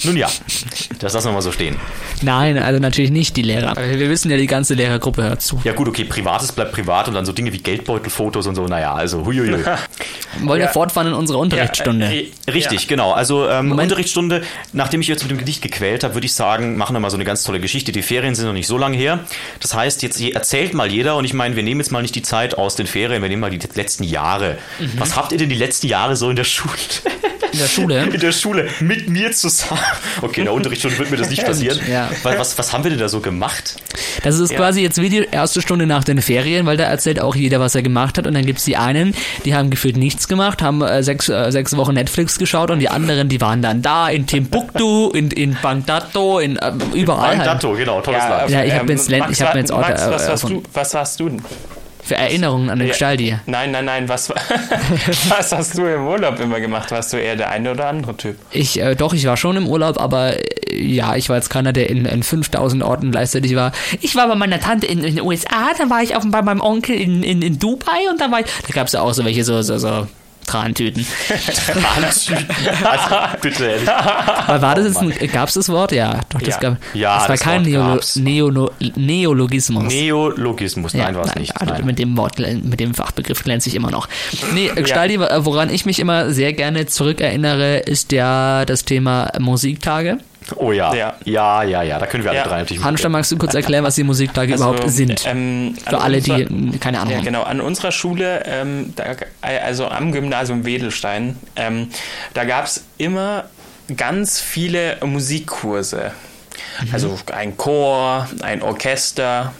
[0.04, 0.28] Nun ja.
[0.98, 1.76] Das lassen wir mal so stehen.
[2.22, 3.76] Nein, also natürlich nicht die Lehrer.
[3.76, 5.60] Wir wissen ja, die ganze Lehrergruppe hört zu.
[5.64, 8.94] Ja gut, okay, Privates bleibt privat und dann so Dinge wie Geldbeutelfotos und so, naja,
[8.94, 9.64] also huiuiui.
[10.42, 12.06] Wollen wir fortfahren in unserer Unterrichtsstunde?
[12.06, 13.12] Äh, Richtig, genau.
[13.12, 13.72] Also ähm.
[13.72, 17.10] Unterrichtsstunde, nachdem ich jetzt mit dem Gedicht gequält habe, würde ich sagen, machen wir mal
[17.10, 17.92] so eine ganz tolle Geschichte.
[17.92, 19.20] Die Ferien sind noch nicht so lange her.
[19.60, 22.14] Das heißt, jetzt je- erzählt mal jeder und ich meine, wir nehmen jetzt mal nicht
[22.14, 24.58] die Zeit aus den Ferien, wir nehmen mal die letzten Jahre.
[24.78, 24.92] Mhm.
[24.98, 26.72] Was habt ihr denn die letzten Jahre so in der Schule?
[27.52, 28.02] In der Schule?
[28.04, 29.80] In der Schule mit mir zusammen.
[30.22, 31.78] Okay, in der Unterrichtsstunde wird mir das nicht passieren.
[31.90, 32.08] Ja.
[32.22, 33.76] Was, was, was haben wir denn da so gemacht?
[34.22, 37.34] Das ist quasi jetzt wie die erste Stunde nach den Ferien, weil da erzählt auch
[37.36, 38.26] jeder, was er gemacht hat.
[38.26, 41.76] Und dann gibt's die einen, die haben gefühlt nichts gemacht, haben äh, sechs, äh, sechs
[41.76, 46.38] Wochen Netflix geschaut und die anderen, die waren dann da in Timbuktu, in, in Bagdado,
[46.38, 47.32] in äh, überall.
[47.32, 47.48] Ein Halt.
[47.48, 48.50] Dato, genau, tolles Land.
[48.50, 50.42] Ja, ich hab jetzt Len- Max, ich hab mir jetzt Orte, Max, was, äh, warst
[50.42, 51.42] von- du, was warst du denn?
[52.04, 52.92] Für Erinnerungen an den Ja.
[52.92, 53.36] Gestalti.
[53.46, 54.34] Nein, nein, nein, was, wa-
[55.28, 56.90] was hast du im Urlaub immer gemacht?
[56.90, 58.36] Warst du eher der eine oder andere Typ?
[58.50, 61.72] Ich, äh, doch, ich war schon im Urlaub, aber äh, ja, ich war jetzt keiner,
[61.72, 63.70] der in, in 5000 Orten gleichzeitig war.
[64.00, 66.60] Ich war bei meiner Tante in, in den USA, dann war ich auch bei meinem
[66.60, 69.44] Onkel in, in, in Dubai und dann war ich, da gab's ja auch so welche
[69.44, 70.06] so, so, so
[70.46, 71.06] Trantüten.
[72.84, 73.86] also, bitte, ehrlich.
[73.86, 75.92] War das jetzt ein, gab's das Wort?
[75.92, 76.60] Ja, doch, das Ja.
[76.60, 78.00] gab, Ja, das war das kein Neolo.
[78.16, 79.84] Neolo, Neologismus.
[79.84, 81.58] Neologismus, nein, war es nicht.
[81.60, 81.86] also Nein.
[81.86, 84.08] Mit dem Wort, mit dem Fachbegriff glänze ich immer noch.
[84.54, 90.18] Nee, Gestalti, woran ich mich immer sehr gerne zurückerinnere, ist ja das Thema Musiktage.
[90.56, 90.94] Oh ja.
[90.94, 91.14] Ja.
[91.24, 92.46] ja, ja, ja, da können wir alle Ja.
[92.46, 95.24] drei natürlich Hanstein, magst du kurz erklären, was die Musiktage überhaupt sind?
[95.26, 97.24] ähm, an Für alle, die unserer- mh, keine Ahnung Ja, haben.
[97.24, 97.42] genau.
[97.42, 99.04] An unserer Schule, ähm, da,
[99.42, 101.88] also am Gymnasium Wedelstein, ähm,
[102.34, 103.44] da gab es immer
[103.96, 106.12] ganz viele Musikkurse.
[106.80, 106.88] Mhm.
[106.92, 109.52] Also ein Chor, ein Orchester,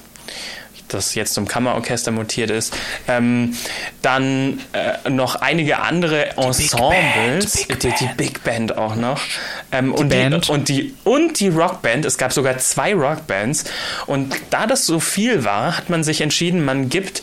[0.89, 2.75] das jetzt zum Kammerorchester mutiert ist.
[3.09, 3.55] Ähm,
[4.03, 7.67] dann äh, noch einige andere Ensembles.
[7.67, 9.19] die, die Big Band auch noch.
[9.73, 10.49] Ähm, und, Band.
[10.49, 12.05] Die, und, die, und die Rockband.
[12.05, 13.65] Es gab sogar zwei Rockbands.
[14.07, 17.23] Und da das so viel war, hat man sich entschieden, man gibt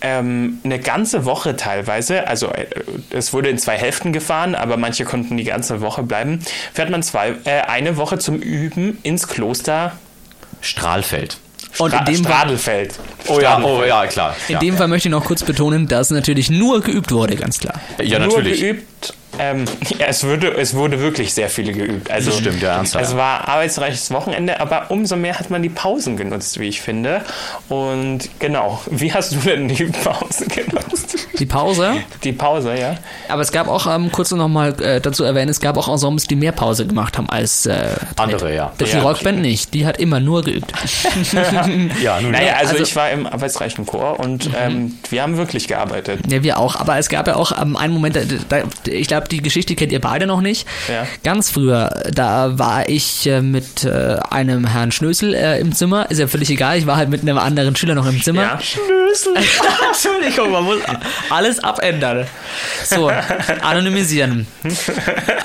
[0.00, 2.66] ähm, eine ganze Woche teilweise, also äh,
[3.10, 6.40] es wurde in zwei Hälften gefahren, aber manche konnten die ganze Woche bleiben,
[6.72, 9.92] fährt man zwei, äh, eine Woche zum Üben ins Kloster
[10.60, 11.38] Strahlfeld.
[11.78, 12.94] Und in Stra dem, Fall, Stradelfeld.
[13.28, 14.34] Oh ja, oh ja, klar.
[14.48, 14.58] in ja.
[14.58, 17.80] dem Fall möchte ich noch kurz betonen, dass natürlich nur geübt wurde, ganz klar.
[18.02, 18.60] ja, Nur natürlich.
[18.60, 19.14] geübt.
[19.38, 19.64] Ähm,
[19.98, 22.10] ja, es, wurde, es wurde wirklich sehr viele geübt.
[22.10, 23.04] Also, Das stimmt, ja, ernsthaft.
[23.04, 27.22] Es war arbeitsreiches Wochenende, aber umso mehr hat man die Pausen genutzt, wie ich finde.
[27.68, 31.16] Und genau, wie hast du denn die Pause genutzt?
[31.38, 31.92] Die Pause.
[32.24, 32.96] Die Pause, ja.
[33.28, 36.26] Aber es gab auch, ähm, kurz noch mal äh, dazu erwähnen, es gab auch Ensembles,
[36.26, 38.72] die mehr Pause gemacht haben als äh, Andere, ja.
[38.80, 39.00] die Ja.
[39.02, 39.72] Rockband nicht.
[39.74, 40.72] Die hat immer nur geübt.
[42.02, 42.52] Ja, nun Naja, ja.
[42.56, 46.20] also, also- ich war im arbeitsreichen Chor und ähm, wir haben wirklich gearbeitet.
[46.30, 46.76] Ja, wir auch.
[46.76, 49.92] Aber es gab ja auch ähm, einen Moment, da, da, ich glaube, die Geschichte kennt
[49.92, 50.66] ihr beide noch nicht.
[50.88, 51.06] Ja.
[51.22, 56.10] Ganz früher, da war ich äh, mit äh, einem Herrn Schnösel äh, im Zimmer.
[56.10, 56.78] Ist ja völlig egal.
[56.78, 58.42] Ich war halt mit einem anderen Schüler noch im Zimmer.
[58.42, 58.58] Ja.
[59.88, 60.78] Entschuldigung, man muss
[61.30, 62.26] alles abändern.
[62.84, 63.10] So,
[63.62, 64.46] anonymisieren.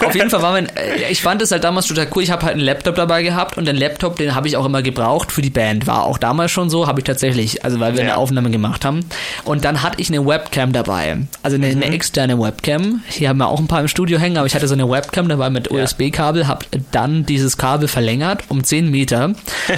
[0.05, 2.23] Auf jeden Fall war mein, äh, ich fand es halt damals total cool.
[2.23, 4.81] Ich habe halt einen Laptop dabei gehabt und den Laptop, den habe ich auch immer
[4.81, 5.87] gebraucht für die Band.
[5.87, 8.07] War auch damals schon so, habe ich tatsächlich, also weil wir Ja.
[8.11, 9.01] eine Aufnahme gemacht haben.
[9.43, 11.17] Und dann hatte ich eine Webcam dabei.
[11.43, 13.01] Also eine, eine externe Webcam.
[13.07, 15.27] Hier haben wir auch ein paar im Studio hängen, aber ich hatte so eine Webcam
[15.29, 19.33] dabei mit USB-Kabel, habe dann dieses Kabel verlängert um 10 Meter.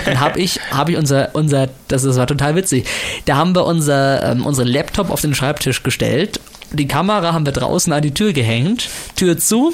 [0.05, 2.85] Dann habe ich, habe ich unser, unser, das, das war total witzig.
[3.25, 6.39] Da haben wir unser, ähm, unseren Laptop auf den Schreibtisch gestellt.
[6.71, 8.89] Die Kamera haben wir draußen an die Tür gehängt.
[9.15, 9.73] Tür zu.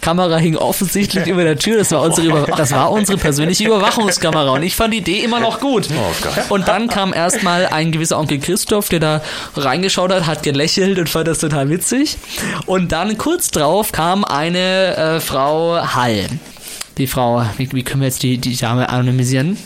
[0.00, 1.78] Kamera hing offensichtlich über der Tür.
[1.78, 4.52] Das war unsere, Über das war unsere persönliche Überwachungskamera.
[4.52, 5.88] Und ich fand die Idee immer noch gut.
[6.48, 9.22] Und dann kam erstmal ein gewisser Onkel Christoph, der da
[9.56, 12.18] reingeschaut hat, hat gelächelt und fand das total witzig.
[12.66, 16.28] Und dann kurz drauf kam eine äh, Frau Hall.
[16.98, 19.58] Die Frau, wie, wie können wir jetzt die, die Dame anonymisieren?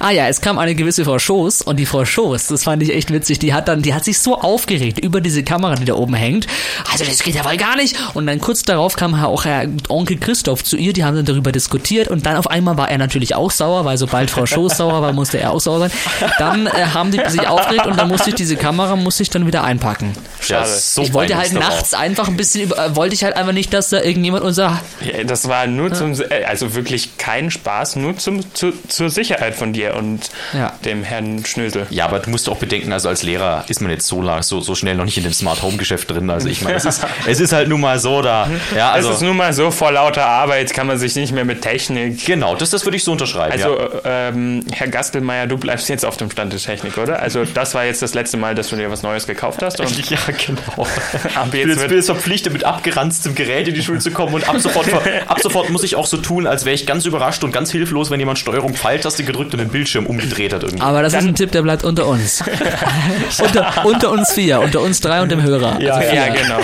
[0.00, 2.94] Ah ja, es kam eine gewisse Frau Schoß und die Frau Schoß, das fand ich
[2.94, 5.94] echt witzig, die hat dann, die hat sich so aufgeregt über diese Kamera, die da
[5.94, 6.46] oben hängt.
[6.90, 7.96] Also das geht ja wohl gar nicht.
[8.14, 11.52] Und dann kurz darauf kam auch Herr Onkel Christoph zu ihr, die haben dann darüber
[11.52, 15.02] diskutiert und dann auf einmal war er natürlich auch sauer, weil sobald Frau Schoß sauer
[15.02, 15.90] war, musste er auch sauer sein.
[16.38, 19.46] Dann äh, haben die sich aufgeregt und dann musste ich diese Kamera, musste ich dann
[19.46, 20.12] wieder einpacken.
[20.40, 20.70] ja, schade.
[20.70, 23.72] so ich wollte halt nachts einfach ein bisschen, über, äh, wollte ich halt einfach nicht,
[23.72, 28.16] dass da irgendjemand unser Ja, das war nur zum, äh, also wirklich kein Spaß, nur
[28.16, 30.72] zum, zu, zur Sicherheit von dir und Ja.
[30.84, 31.86] dem Herrn Schnösel.
[31.90, 34.60] Ja, aber du musst auch bedenken, also als Lehrer ist man jetzt so, lang, so,
[34.60, 36.28] so schnell noch nicht in dem Smart Home Geschäft drin.
[36.30, 38.48] Also ich meine, es ist, es ist halt nun mal so da.
[38.76, 41.44] Ja, also es ist nun mal so, vor lauter Arbeit kann man sich nicht mehr
[41.44, 42.26] mit Technik.
[42.26, 43.52] genau, das, das würde ich so unterschreiben.
[43.52, 44.28] Also, ja.
[44.28, 47.20] ähm, Herr Gastelmeier, du bleibst jetzt auf dem Stand der Technik, oder?
[47.20, 49.78] Also, das war jetzt das letzte Mal, dass du dir was Neues gekauft hast.
[49.78, 50.82] Und ja, genau.
[51.36, 54.48] ab Ich jetzt bin jetzt verpflichtet, mit abgeranztem Gerät in die Schule zu kommen und
[54.48, 54.88] ab sofort,
[55.28, 58.10] ab sofort muss ich auch so tun, als wäre ich ganz überrascht und ganz hilflos,
[58.10, 60.82] wenn jemand Steuerung Pfeiltaste gedrückt und den Bildschirm umgedreht hat irgendwie.
[60.82, 62.42] Aber das ist ein Tipp, der bleibt unter uns.
[63.42, 65.80] unter, unter uns vier, unter uns drei und dem Hörer.
[65.80, 66.58] Ja, Also Ja, genau.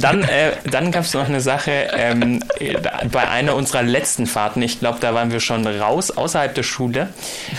[0.00, 2.42] dann äh, dann gab es noch eine Sache ähm,
[3.10, 4.62] bei einer unserer letzten Fahrten.
[4.62, 7.08] Ich glaube, da waren wir schon raus, außerhalb der Schule.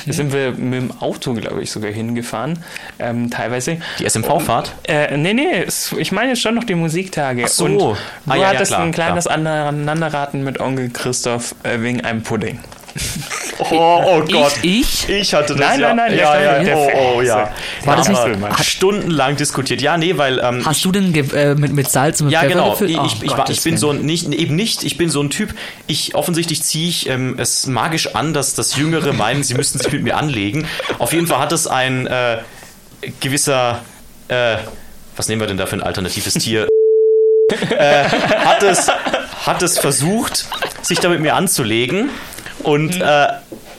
[0.06, 2.60] Da sind wir mit dem Auto, glaube ich, sogar hingefahren,
[3.00, 3.78] ähm, teilweise.
[4.00, 4.72] Die SMV-Fahrt?
[4.88, 5.66] Äh, nee, nee,
[5.98, 7.48] ich meine jetzt schon noch die Musiktage.
[7.48, 7.66] so.
[7.66, 7.98] Und du
[8.28, 12.60] Ah, ja, ja, hattest klar, ein kleines Aneinanderraten mit Onkel Christoph äh, wegen einem Pudding.
[13.60, 14.54] Oh, oh Gott.
[14.64, 15.08] Ich?
[15.08, 15.94] Ich hatte das Nein, ja.
[15.94, 17.52] nein, nein, ja, ja, der oh, oh, ja.
[17.86, 19.82] War das nicht- hat stundenlang diskutiert.
[19.82, 22.54] Ja, nee, weil ähm, Hast du denn äh, mit, mit Salz und mit Ja, Pfeffer
[22.54, 22.72] genau.
[22.72, 22.92] gefüllt?
[22.92, 25.22] Ich, Oh, ich, ich, Gottes ich bin so ein, nicht, eben nicht, ich bin so
[25.22, 25.54] ein Typ,
[25.88, 29.92] ich offensichtlich ziehe ich ähm, es magisch an, dass das Jüngere meinen, sie müssten sich
[29.92, 30.68] mit mir anlegen.
[31.00, 32.38] Auf jeden Fall hat es ein äh,
[33.20, 33.82] gewisser,
[34.30, 34.58] äh,
[35.16, 36.68] was nehmen wir denn da für ein alternatives Tier?
[37.78, 38.90] äh, hat, es,
[39.46, 40.46] hat es versucht,
[40.82, 42.10] sich da mit mir anzulegen
[42.64, 43.28] und äh,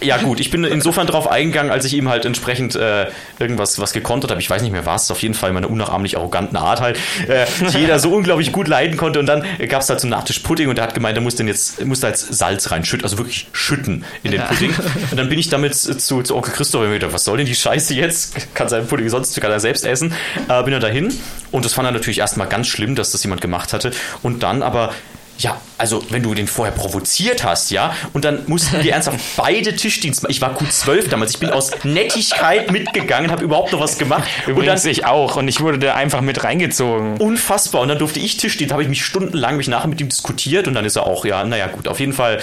[0.05, 3.07] ja gut, ich bin insofern drauf eingegangen, als ich ihm halt entsprechend äh,
[3.39, 4.41] irgendwas was gekontert habe.
[4.41, 7.47] Ich weiß nicht mehr was, auf jeden Fall in meiner unnachahmlich arroganten Art halt, äh,
[7.73, 9.19] die jeder so unglaublich gut leiden konnte.
[9.19, 11.49] Und dann gab es halt zum Nachtisch Pudding und er hat gemeint, er muss denn
[11.49, 14.75] jetzt muss da jetzt Salz reinschütten, also wirklich schütten in den Pudding.
[15.11, 17.47] Und dann bin ich damit zu, zu Onkel Christoph und mir gedacht, was soll denn
[17.47, 18.55] die Scheiße jetzt?
[18.55, 20.13] Kann seinen Pudding sonst kann er selbst essen.
[20.49, 21.13] Äh, bin er dahin
[21.51, 23.93] und das fand er natürlich erstmal ganz schlimm, dass das jemand gemacht hatte.
[24.23, 24.93] Und dann aber
[25.39, 29.75] ja, also wenn du den vorher provoziert hast, ja, und dann mussten die ernsthaft beide
[29.75, 30.33] Tischdienst machen.
[30.33, 34.25] Ich war Q12 damals, ich bin aus Nettigkeit mitgegangen, habe überhaupt noch was gemacht.
[34.47, 35.37] und dann Übrigens ich auch.
[35.37, 37.17] Und ich wurde da einfach mit reingezogen.
[37.19, 37.83] unfassbar.
[37.83, 40.75] Und dann durfte ich Tischdienst, habe ich mich stundenlang mich nachher mit ihm diskutiert und
[40.75, 42.39] dann ist er auch, ja, naja, gut, auf jeden Fall.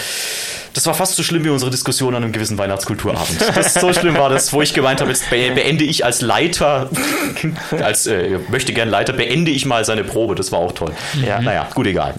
[0.74, 3.42] Das war fast so schlimm wie unsere Diskussion an einem gewissen Weihnachtskulturabend.
[3.56, 6.90] Das, so schlimm war das, wo ich gemeint habe, jetzt be beende ich als Leiter,
[7.84, 10.36] als äh, möchte gern Leiter, beende ich mal seine Probe.
[10.36, 10.94] Das war auch toll.
[11.26, 12.16] Ja, naja, gut, egal.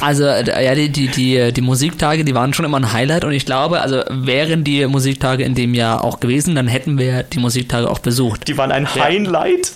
[0.00, 3.32] Also, äh, ja, die, die, die, die Musiktage, die waren schon immer ein Highlight und
[3.32, 7.38] ich glaube, also wären die Musiktage in dem Jahr auch gewesen, dann hätten wir die
[7.38, 8.46] Musiktage auch besucht.
[8.48, 9.72] Die waren ein Highlight.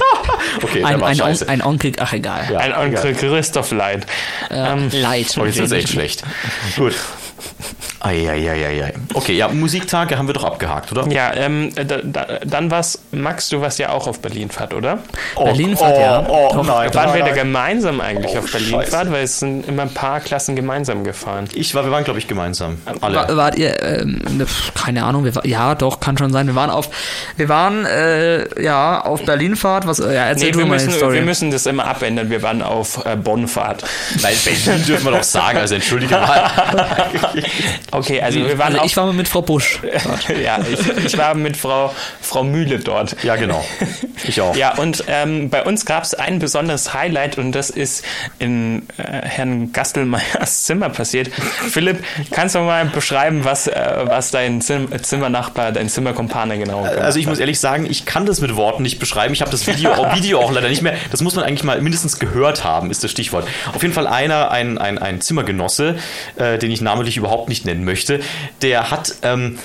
[0.62, 1.48] okay, Ein, der war ein, On scheiße.
[1.48, 2.48] ein Onkel, ach egal.
[2.52, 4.06] Ja, Ein Onkel Christoph Leid.
[4.50, 5.36] Ähm, Leid.
[5.40, 6.22] Oh, jetzt ist echt schlecht.
[6.76, 6.94] Gut.
[8.00, 8.94] Eieieiei.
[9.14, 11.06] Okay, ja, Musiktage haben wir doch abgehakt, oder?
[11.08, 15.00] Ja, ähm, da, da, dann was, Max, du warst ja auch auf Berlinfahrt, oder?
[15.36, 16.24] Berlinfahrt, ja.
[16.26, 16.66] Oh, oh Doch.
[16.66, 16.94] nein.
[16.94, 17.34] Waren wir da nein.
[17.34, 18.90] gemeinsam eigentlich Oh, auf Berlinfahrt?
[18.90, 19.12] Scheiße.
[19.12, 21.48] Weil es sind immer ein paar Klassen gemeinsam gefahren.
[21.52, 22.78] Ich war, wir waren, glaube ich, gemeinsam.
[23.02, 23.16] Alle.
[23.16, 26.46] Wa- Wart ihr, ähm, ne, keine Ahnung, wir, ja, doch, kann schon sein.
[26.46, 26.88] Wir waren auf,
[27.36, 31.14] wir waren, äh, ja, auf Berlinfahrt, was, ja, erzähl Nee, du wir mal müssen, Story.
[31.16, 32.30] wir müssen das immer abändern.
[32.30, 33.84] Wir waren auf äh, Bonnfahrt.
[34.22, 36.50] Nein, Berlin dürfen wir doch sagen, also entschuldige mal.
[37.92, 39.80] Okay, also wir waren also ich war mal mit Frau Busch.
[40.42, 43.16] ja, ich, ich war mit Frau, Frau Mühle dort.
[43.22, 43.64] Ja, genau.
[44.24, 44.54] Ich auch.
[44.54, 48.04] Ja, und ähm, bei uns gab es ein besonderes Highlight und das ist
[48.38, 51.30] in äh, Herrn Gastelmeyers Zimmer passiert.
[51.70, 56.98] Philipp, kannst du mal beschreiben, was, äh, was dein Zim Zimmernachbar, dein Zimmerkumpane genau gemacht
[56.98, 59.32] Also ich muss ehrlich sagen, ich kann das mit Worten nicht beschreiben.
[59.32, 60.94] Ich habe das Video, auch, Video auch leider nicht mehr.
[61.10, 63.46] Das muss man eigentlich mal mindestens gehört haben, ist das Stichwort.
[63.74, 65.96] Auf jeden Fall einer, ein, ein, ein Zimmergenosse,
[66.36, 68.20] äh, den ich namentlich überhaupt nicht nennen möchte,
[68.62, 69.16] der hat...
[69.22, 69.58] Ähm,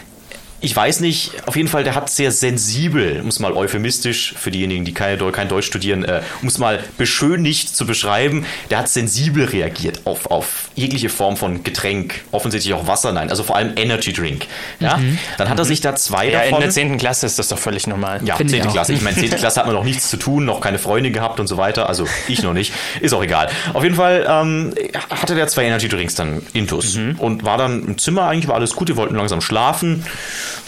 [0.65, 4.51] ich weiß nicht, auf jeden Fall, der hat sehr sensibel, um es mal euphemistisch für
[4.51, 8.80] diejenigen, die keine, Deu- kein Deutsch studieren, äh, um es mal beschönigt zu beschreiben, der
[8.80, 13.56] hat sensibel reagiert auf, auf jegliche Form von Getränk, offensichtlich auch Wasser, nein, also vor
[13.56, 14.47] allem Energy Drink.
[14.80, 14.99] Ja?
[15.38, 16.62] Dann hat er sich da zwei ja, in davon.
[16.62, 16.97] der 10.
[16.97, 18.21] Klasse ist das doch völlig normal.
[18.25, 18.69] Ja, Finde ich 10.
[18.69, 18.73] auch.
[18.73, 18.93] Klasse.
[18.93, 19.30] Ich meine, 10.
[19.32, 21.88] Klasse hat man noch nichts zu tun, noch keine Freundin gehabt und so weiter.
[21.88, 22.73] Also ich noch nicht.
[23.01, 23.49] Ist auch egal.
[23.73, 24.73] Auf jeden Fall ähm,
[25.10, 28.23] hatte der zwei Energy Drinks dann intus und war dann im Zimmer.
[28.28, 28.89] Eigentlich war alles gut.
[28.89, 30.04] Die wollten langsam schlafen.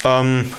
[0.04, 0.54] Ähm,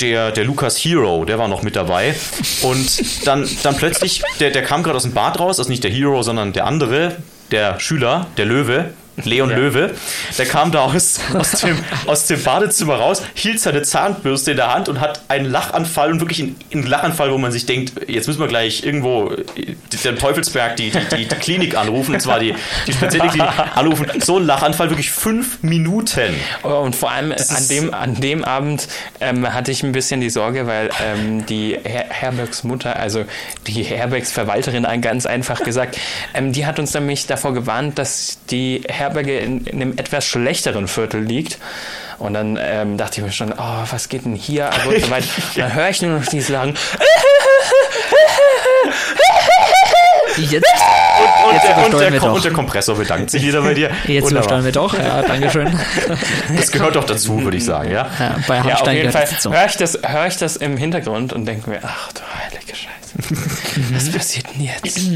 [0.00, 2.14] der, der Lukas Hero, der war noch mit dabei.
[2.62, 5.90] Und dann, dann plötzlich, der, der kam gerade aus dem Bad raus, also nicht der
[5.90, 7.16] Hero, sondern der andere,
[7.50, 9.94] der Schüler, der Löwe, Leon Löwe,
[10.38, 14.72] der kam da aus, aus, dem, aus dem Badezimmer raus, hielt seine Zahnbürste in der
[14.72, 18.26] Hand und hat einen Lachanfall und wirklich einen, einen Lachanfall, wo man sich denkt, jetzt
[18.26, 22.38] müssen wir gleich irgendwo äh, den Teufelsberg, die, die, die, die Klinik anrufen, und zwar
[22.38, 22.54] die,
[22.86, 24.06] die spezielle Klinik anrufen.
[24.20, 26.34] So ein Lachanfall, wirklich fünf Minuten.
[26.62, 28.88] Oh, Und vor allem an dem, an dem Abend
[29.20, 33.24] ähm, hatte ich ein bisschen die Sorge, weil ähm, die Her Herbergs Mutter, also
[33.66, 35.98] die Herbergs Verwalterin, ganz einfach gesagt,
[36.34, 40.88] ähm, die hat uns nämlich davor gewarnt, dass die Herberge in, in einem etwas schlechteren
[40.88, 41.58] Viertel liegt.
[42.18, 45.10] Und dann ähm, dachte ich mir schon, oh, was geht denn hier ab und so
[45.10, 45.26] weiter.
[45.54, 46.76] Und dann höre ich nur noch dieses Lachen.
[50.36, 50.64] Jetzt,
[51.46, 52.34] Und, Jetzt der, und, der, wir Kom- doch.
[52.34, 53.90] und der Kompressor bedankt sich wieder bei dir.
[54.06, 54.96] jetzt übersteuern wir doch.
[54.96, 55.78] Ja, Dankeschön.
[56.56, 58.08] Das gehört doch dazu, würde ich sagen, ja?
[58.18, 60.76] Ja, bei Ja, auf Hamstein jeden gehört Fall höre ich, das, hör ich das im
[60.76, 63.50] Hintergrund und denke mir, ach du heilige Scheiße.
[63.92, 65.00] Was passiert denn jetzt?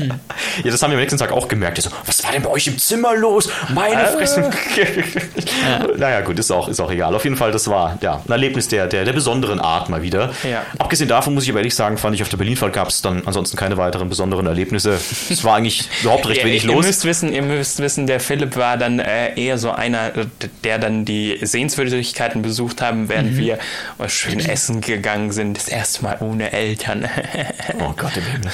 [0.62, 1.82] Ja, das haben wir am nächsten Tag auch gemerkt.
[1.82, 3.48] So, was war denn bei euch im Zimmer los?
[3.74, 4.50] Meine Fresse.
[5.96, 7.14] Naja, gut, ist auch, ist auch egal.
[7.14, 10.32] Auf jeden Fall, das war ja, ein Erlebnis der, der, der besonderen Art mal wieder.
[10.48, 10.62] Ja.
[10.78, 13.22] Abgesehen davon muss ich aber ehrlich sagen, fand ich auf der Berlinfahrt gab es dann
[13.26, 14.98] ansonsten keine weiteren besonderen Erlebnisse.
[15.30, 16.86] Es war eigentlich überhaupt recht Ja, wenig ihr, los.
[16.86, 20.26] müsst wissen, ihr müsst wissen, der Philipp war dann äh, eher so einer, äh,
[20.62, 23.36] der dann die Sehenswürdigkeiten besucht haben, während Mhm.
[23.38, 23.54] wir
[23.98, 25.56] äh, schön essen gegangen sind.
[25.56, 27.08] Das erste Mal ohne Eltern.
[27.80, 28.50] Oh Gott im Himmel.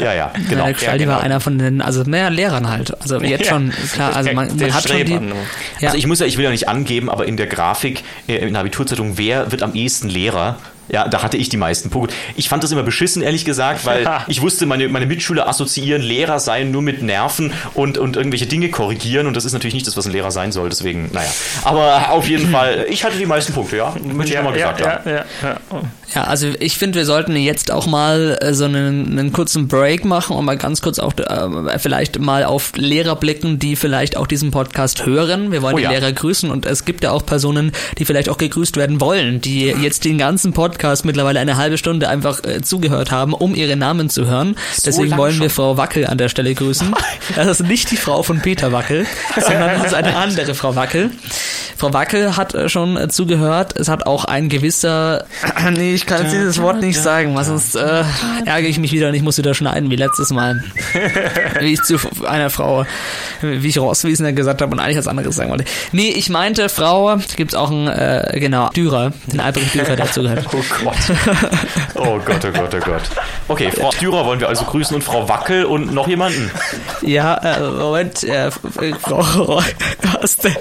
[0.00, 0.66] Ja, ja, Genau.
[0.68, 1.16] Ja, Staldi genau.
[1.16, 3.00] war einer von den, also mehr Lehrern halt.
[3.00, 3.52] Also jetzt Ja.
[3.52, 5.12] schon, klar, also man, man hat schon die.
[5.80, 8.36] Ja, Also ich muss ja, ich will ja nicht angeben, aber in der Grafik, äh,
[8.36, 10.56] in der Abiturzeitung, wer wird am ehesten Lehrer?
[10.88, 12.14] Ja, da hatte ich die meisten Punkte.
[12.36, 16.40] Ich fand das immer beschissen, ehrlich gesagt, weil ich wusste, meine, meine Mitschüler assoziieren Lehrer
[16.40, 19.96] seien nur mit Nerven und, und irgendwelche Dinge korrigieren und das ist natürlich nicht das,
[19.96, 21.30] was ein Lehrer sein soll, deswegen, naja.
[21.64, 24.80] Aber auf jeden Fall, ich hatte die meisten Punkte, ja, möchte ich ja, mal gesagt
[24.80, 25.08] ja, haben.
[25.08, 25.82] ja, ja, ja.
[26.14, 30.04] ja, also ich finde, wir sollten jetzt auch mal äh, so einen, einen kurzen Break
[30.04, 34.26] machen und mal ganz kurz auch äh, vielleicht mal auf Lehrer blicken, die vielleicht auch
[34.26, 35.52] diesen Podcast hören.
[35.52, 35.90] Wir wollen Oh die ja.
[35.90, 39.66] Lehrer grüßen und es gibt ja auch Personen, die vielleicht auch gegrüßt werden wollen, die
[39.66, 40.71] jetzt den ganzen Podcast
[41.04, 44.56] mittlerweile eine halbe Stunde einfach äh, zugehört haben, um ihre Namen zu hören.
[44.84, 45.50] Deswegen lang wollen wir schon.
[45.50, 46.94] Frau Wackel an der Stelle grüßen.
[47.36, 51.10] Das ist nicht die Frau von Peter Wackel, sondern das ist eine andere Frau Wackel.
[51.82, 53.76] Frau Wackel hat äh, schon äh, zugehört.
[53.76, 55.24] Es hat auch ein gewisser.
[55.72, 58.04] nee, ich kann jetzt dieses Wort nicht sagen, was sonst äh,
[58.46, 60.62] ärgere ich mich wieder und ich muss wieder schneiden wie letztes Mal.
[61.58, 62.86] wie ich zu einer Frau,
[63.40, 65.64] wie ich Rosswiesner gesagt habe und eigentlich was anderes sagen wollte.
[65.90, 70.46] Nee, ich meinte Frau, gibt's auch einen, äh, genau, Dürer, den Albrecht Dürer, der zugehört.
[70.52, 70.94] Oh Gott.
[71.94, 73.02] Oh Gott, oh Gott, oh Gott.
[73.48, 76.48] Okay, Frau Dürer wollen wir also grüßen und Frau Wackel und noch jemanden.
[77.00, 79.60] Ja, äh, Moment, äh, Frau,
[80.20, 80.54] was denn?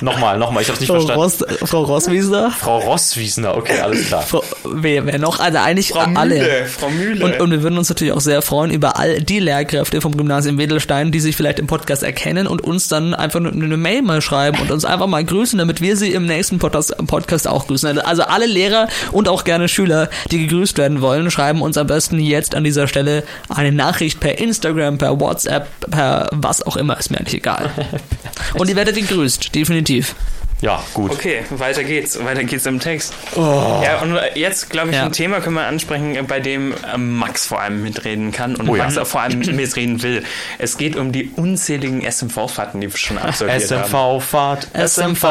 [0.00, 1.22] Nochmal, nochmal, ich hab's nicht Frau, verstanden.
[1.22, 2.50] Ross, Frau Rosswiesner?
[2.50, 4.22] Frau Rosswiesner, okay, alles klar.
[4.22, 5.40] Frau, wer, wer noch?
[5.40, 6.34] Also eigentlich Frau alle.
[6.34, 7.24] Mühle, Frau Mühle.
[7.24, 10.58] Und, und wir würden uns natürlich auch sehr freuen über all die Lehrkräfte vom Gymnasium
[10.58, 14.20] Wedelstein, die sich vielleicht im Podcast erkennen und uns dann einfach eine eine Mail mal
[14.20, 17.98] schreiben und uns einfach mal grüßen, damit wir sie im nächsten Podcast, Podcast auch grüßen.
[18.00, 22.18] Also alle Lehrer und auch gerne Schüler, die gegrüßt werden wollen, schreiben uns am besten
[22.18, 27.10] jetzt an dieser Stelle eine Nachricht per Instagram, per WhatsApp, per was auch immer, ist
[27.10, 27.70] mir eigentlich egal.
[28.54, 30.14] Und ihr werdet gegrüßt, definitiv.
[30.62, 31.10] Ja, gut.
[31.12, 32.22] Okay, weiter geht's.
[32.22, 33.14] Weiter geht's im Text.
[33.34, 35.04] Ja, und jetzt, glaube ich, Ja.
[35.04, 38.76] ein Thema können wir ansprechen, bei dem ähm, Max vor allem mitreden kann und Oh
[38.76, 38.84] ja.
[38.84, 40.22] Max auch vor allem mitreden will.
[40.58, 43.84] Es geht um die unzähligen SMV-Fahrten, die wir schon absolviert haben.
[43.84, 44.68] SMV-Fahrt.
[44.74, 45.24] SMV,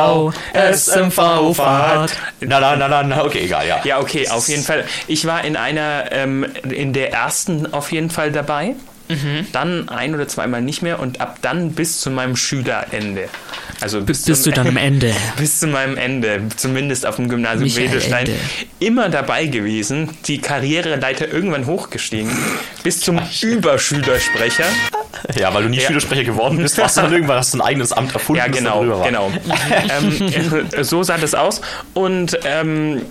[0.74, 2.18] SMV-Fahrt.
[2.42, 3.82] Na, na, na, na, na, okay, egal, ja.
[3.84, 4.84] Ja, okay, auf jeden Fall.
[5.08, 8.76] Ich war in einer, ähm, in der ersten auf jeden Fall dabei.
[9.54, 13.28] Dann ein oder zweimal nicht mehr und ab dann bis zu meinem Schülerende.
[13.82, 15.14] Also bis, Bist zum- du dann am Ende?
[15.38, 18.40] bis zu meinem Ende, zumindest auf dem Gymnasium Michael Wedelstein, Ende.
[18.80, 22.30] immer dabei gewesen, die Karriereleiter irgendwann hochgestiegen,
[22.84, 24.66] bis zum Überschülersprecher.
[25.38, 25.88] Ja, weil du nie Ja.
[25.88, 28.40] Schülersprecher geworden bist, warst du dann irgendwann hast du ein eigenes Amt erfunden.
[28.42, 29.32] Ja, das genau, genau.
[30.02, 31.62] ähm, so sah das aus.
[31.94, 33.02] Und ähm,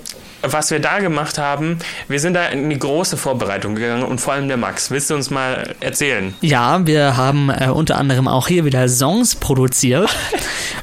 [0.42, 4.34] was wir da gemacht haben, wir sind da in die große Vorbereitung gegangen und vor
[4.34, 4.90] allem der Max.
[4.90, 6.34] Willst du uns mal erzählen?
[6.40, 10.08] Ja, wir haben äh, unter anderem auch hier wieder Songs produziert.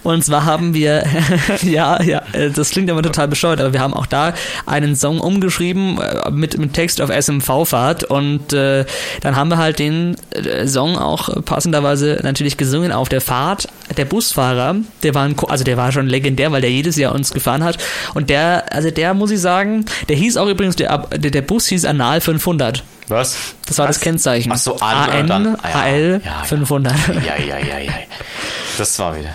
[0.06, 1.04] Und zwar haben wir,
[1.64, 4.36] ja, ja, äh, das klingt aber total bescheuert, aber wir haben auch da
[4.68, 8.86] einen Song umgeschrieben äh, mit, mit Text auf SMV-Fahrt und äh,
[9.22, 13.68] dann haben wir halt den äh, Song auch passenderweise natürlich gesungen auf der Fahrt.
[13.98, 17.34] Der Busfahrer, der war ein, also der war schon legendär, weil der jedes Jahr uns
[17.34, 17.80] gefahren hat
[18.14, 19.45] und der, also der muss ich sagen,
[20.10, 22.84] der hieß auch übrigens, der, der, der Bus hieß Anal 500.
[23.08, 23.38] Was?
[23.68, 24.52] Das war das Kennzeichen.
[24.52, 26.44] Ach so, an dann- ah ja, AL ja, ja.
[26.44, 26.94] 500.
[27.26, 27.92] Ja, ja, ja, ja.
[28.78, 29.30] Das war wieder.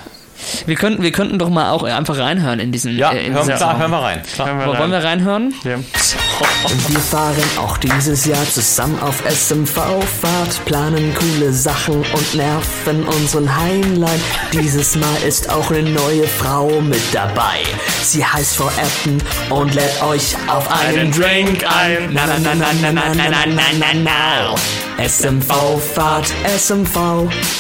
[0.66, 2.96] Wir könnten, wir könnten doch mal auch einfach reinhören in diesen.
[2.96, 4.22] Ja, äh, in hör, diesen klar, hören wir rein.
[4.34, 4.48] Klar.
[4.48, 5.54] Hören wir Wo- Wollen wir reinhören?
[5.64, 5.74] Ja.
[5.74, 13.54] Und wir fahren auch dieses Jahr zusammen auf SMV-Fahrt, planen coole Sachen und nerven unseren
[13.56, 14.20] Heinlein.
[14.52, 17.60] Dieses Mal ist auch eine neue Frau mit dabei.
[18.02, 19.18] Sie heißt Frau Apton
[19.50, 22.10] und lädt euch auf einen Drink ein.
[22.12, 24.54] Na na na na na na na na na na na.
[24.98, 26.96] SMV-Fahrt, SMV,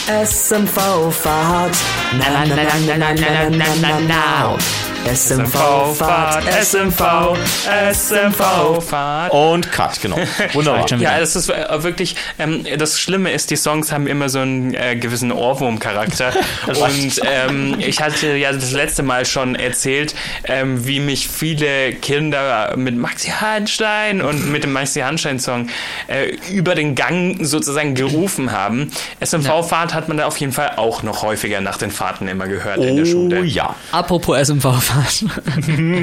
[0.08, 1.74] SMV-Fahrt.
[2.18, 4.89] Na na na na na na na na na na.
[5.06, 7.34] SMV-Fahrt, SMV,
[7.92, 9.32] SMV-Fahrt.
[9.32, 10.16] Und Cut, genau.
[10.52, 10.86] Wunderbar.
[10.98, 14.74] Ja, das ist äh, wirklich, ähm, das Schlimme ist, die Songs haben immer so einen
[14.74, 16.32] äh, gewissen Ohrwurm-Charakter.
[16.66, 22.74] Und ähm, ich hatte ja das letzte Mal schon erzählt, ähm, wie mich viele Kinder
[22.76, 25.68] mit Maxi Hanstein und mit dem Maxi Hanstein-Song
[26.08, 28.92] äh, über den Gang sozusagen gerufen haben.
[29.20, 32.78] SMV-Fahrt hat man da auf jeden Fall auch noch häufiger nach den Fahrten immer gehört
[32.78, 33.44] in der Oh Schule.
[33.44, 33.74] ja.
[33.92, 34.89] Apropos SMV-Fahrt.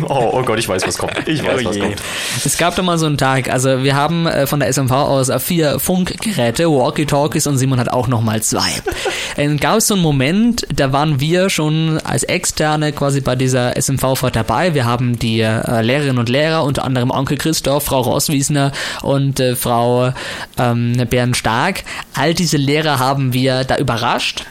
[0.07, 1.27] Oh, oh Gott, ich weiß, was kommt.
[1.27, 2.01] Ich weiß, Oh was kommt.
[2.45, 5.31] Es gab da mal so einen Tag, also wir haben äh, von der SMV aus
[5.43, 8.69] vier Funkgeräte, Walkie-Talkies und Simon hat auch nochmal zwei.
[9.35, 13.75] Dann gab es so einen Moment, da waren wir schon als Externe quasi bei dieser
[13.79, 14.73] SMV-Fahrt dabei.
[14.73, 18.71] Wir haben die äh, Lehrerinnen und Lehrer, unter anderem Onkel Christoph, Frau Rosswiesner
[19.01, 20.13] und äh, Frau
[20.57, 21.83] ähm, Bärenstark.
[22.13, 24.45] All diese Lehrer haben wir da überrascht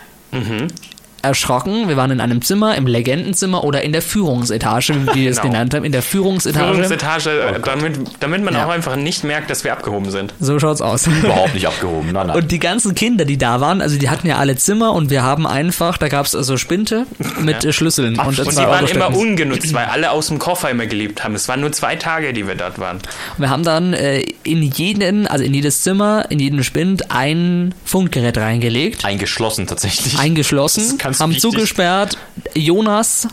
[1.27, 1.89] erschrocken.
[1.89, 5.53] Wir waren in einem Zimmer, im Legendenzimmer oder in der Führungsetage, wie wir es Genau.
[5.53, 6.73] genannt haben, in der Führungsetage.
[6.73, 8.67] Führungsetage, äh, damit, damit man Ja.
[8.67, 10.33] auch einfach nicht merkt, dass wir abgehoben sind.
[10.41, 11.07] So schaut's aus.
[11.07, 12.13] Überhaupt nicht abgehoben.
[12.13, 12.37] Nein, nein.
[12.37, 15.23] Und die ganzen Kinder, die da waren, also die hatten ja alle Zimmer und wir
[15.23, 17.07] haben einfach, da gab's also Spinte
[17.41, 20.39] mit äh, Schlüsseln und, äh, Und zwei die waren immer ungenutzt, weil alle aus dem
[20.39, 21.35] Koffer immer gelebt haben.
[21.35, 22.99] Es waren nur zwei Tage, die wir dort waren.
[23.39, 28.39] Wir haben dann äh, in jeden, also in jedes Zimmer, in jeden Spind ein Funkgerät
[28.39, 30.13] reingelegt, Eingeschlossen tatsächlich.
[30.15, 32.19] Das eingeschlossen, ganz haben zugesperrt.
[32.55, 33.29] Jonas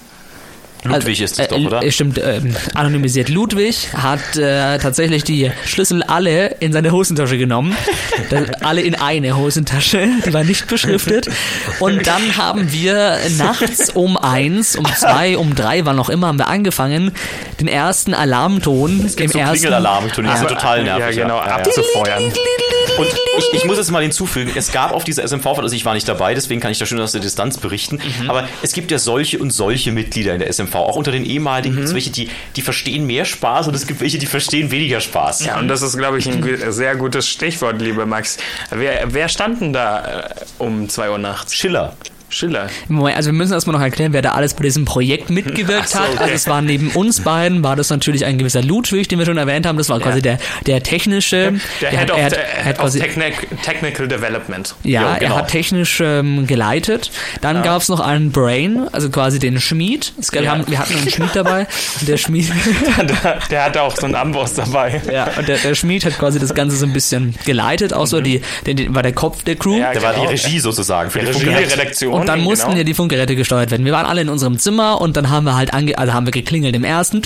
[0.83, 1.83] Ludwig ist es doch, äh, oder?
[1.83, 3.29] äh, Stimmt, ähm, anonymisiert.
[3.29, 7.75] Ludwig hat äh, tatsächlich die Schlüssel alle in seine Hosentasche genommen.
[8.29, 11.29] Das, alle in eine Hosentasche, die war nicht beschriftet.
[11.79, 16.39] Und dann haben wir nachts um eins, um zwei, um drei, wann auch immer, haben
[16.39, 17.11] wir angefangen,
[17.59, 19.53] den ersten Alarmton im so ersten...
[19.53, 21.15] Klingelalarm, die sind total nervig.
[21.15, 21.55] Ja, genau, ja.
[21.55, 22.33] abzufeuern.
[22.97, 25.93] Und ich, ich muss jetzt mal hinzufügen, es gab auf dieser SMV-Fahrt, also ich war
[25.93, 28.29] nicht dabei, deswegen kann ich da schön aus der Distanz berichten, Mhm.
[28.29, 30.75] aber es gibt ja solche und solche Mitglieder in der SMV.
[30.75, 34.01] Auch unter den ehemaligen gibt es welche, die, die verstehen mehr Spaß und es gibt
[34.01, 35.45] welche, die verstehen weniger Spaß.
[35.45, 38.37] Ja, und das ist, glaube ich, ein sehr gutes Stichwort, lieber Max.
[38.69, 40.29] Wer, wer stand denn da äh,
[40.59, 41.55] um 2 Uhr nachts?
[41.55, 41.95] Schiller.
[42.33, 42.67] Schiller.
[42.87, 45.99] Moment, also wir müssen erstmal noch erklären, wer da alles bei diesem Projekt mitgewirkt so,
[45.99, 46.09] hat.
[46.09, 46.17] okay.
[46.23, 49.37] Also es war neben uns beiden, war das natürlich ein gewisser Ludwig, den wir schon
[49.37, 49.77] erwähnt haben.
[49.77, 51.53] Das war quasi der, der technische.
[51.81, 54.75] Der der Head hat- of, er hat- the- er hat of quasi- Technic, Technical Development.
[54.83, 55.35] Ja, Ja, er genau.
[55.37, 57.11] hat technisch ähm, geleitet.
[57.41, 60.13] Dann gab's noch einen Brain, also quasi den Schmied.
[60.19, 60.51] Es gab, wir, Ja.
[60.51, 61.67] haben, wir hatten einen Schmied dabei.
[61.99, 62.49] Und der Schmied,
[63.23, 65.01] der, der hatte auch so einen Amboss dabei.
[65.11, 67.93] ja, und der, der Schmied hat quasi das Ganze so ein bisschen geleitet.
[67.93, 69.77] Auch so die, der, der war der Kopf der Crew.
[69.77, 70.29] Ja, Der war die genau.
[70.31, 71.73] Regie sozusagen für Die die Regie.
[71.73, 72.13] Redaktion.
[72.13, 72.77] Und dann mussten genau.
[72.77, 73.85] ja die Funkgeräte gesteuert werden.
[73.85, 76.31] Wir waren alle in unserem Zimmer und dann haben wir halt ange also haben wir
[76.31, 77.21] geklingelt im ersten,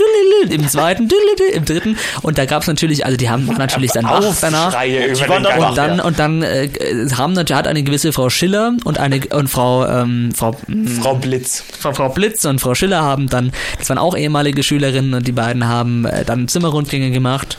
[0.49, 1.09] im zweiten,
[1.53, 4.73] im dritten und da gab's natürlich, also die haben waren natürlich dann wach danach.
[4.73, 5.59] Waren den dann.
[5.69, 6.69] Und dann, und dann äh,
[7.15, 10.55] haben natürlich hat eine gewisse Frau Schiller und eine und Frau ähm, Frau
[11.01, 11.63] Frau Blitz.
[11.79, 15.31] Frau, Frau Blitz und Frau Schiller haben dann, das waren auch ehemalige Schülerinnen und die
[15.31, 17.57] beiden haben äh, dann Zimmerrundgänge gemacht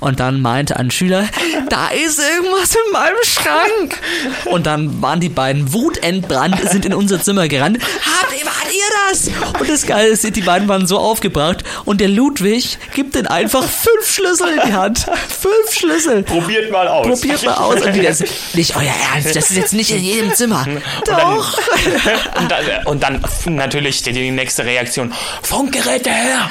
[0.00, 1.24] und dann meinte ein Schüler,
[1.68, 4.00] da ist irgendwas in meinem Schrank.
[4.46, 7.78] Und dann waren die beiden wutentbrannt, sind in unser Zimmer gerannt.
[7.80, 9.28] Habt ihr, wart ihr das?
[9.60, 13.64] Und das Geile ist, die beiden waren so aufgebracht und der Ludwig gibt den einfach
[13.64, 15.06] fünf Schlüssel in die Hand.
[15.28, 16.22] Fünf Schlüssel.
[16.22, 17.06] Probiert mal aus.
[17.06, 17.82] Probiert mal aus.
[17.82, 18.22] Und die das,
[18.54, 20.66] nicht euer Ernst, das ist jetzt nicht in jedem Zimmer.
[21.06, 21.58] Doch.
[22.40, 25.12] Und dann, und dann natürlich die, die nächste Reaktion.
[25.42, 26.50] Funkgeräte her!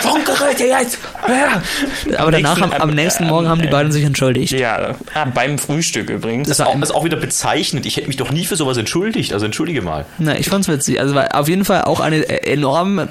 [0.00, 0.98] Funkgeräte jetzt!
[1.26, 1.62] Her!
[2.18, 4.52] Aber danach, am, am nächsten Morgen haben die beiden sich entschuldigt.
[4.52, 6.48] Ja, ah, beim Frühstück übrigens.
[6.48, 7.86] Das ist auch, das ist auch wieder bezeichnend.
[7.86, 9.32] Ich hätte mich doch nie für sowas entschuldigt.
[9.32, 10.06] Also entschuldige mal.
[10.18, 11.00] Na, ich fand's witzig.
[11.00, 13.08] Also war auf jeden Fall auch eine äh, enorm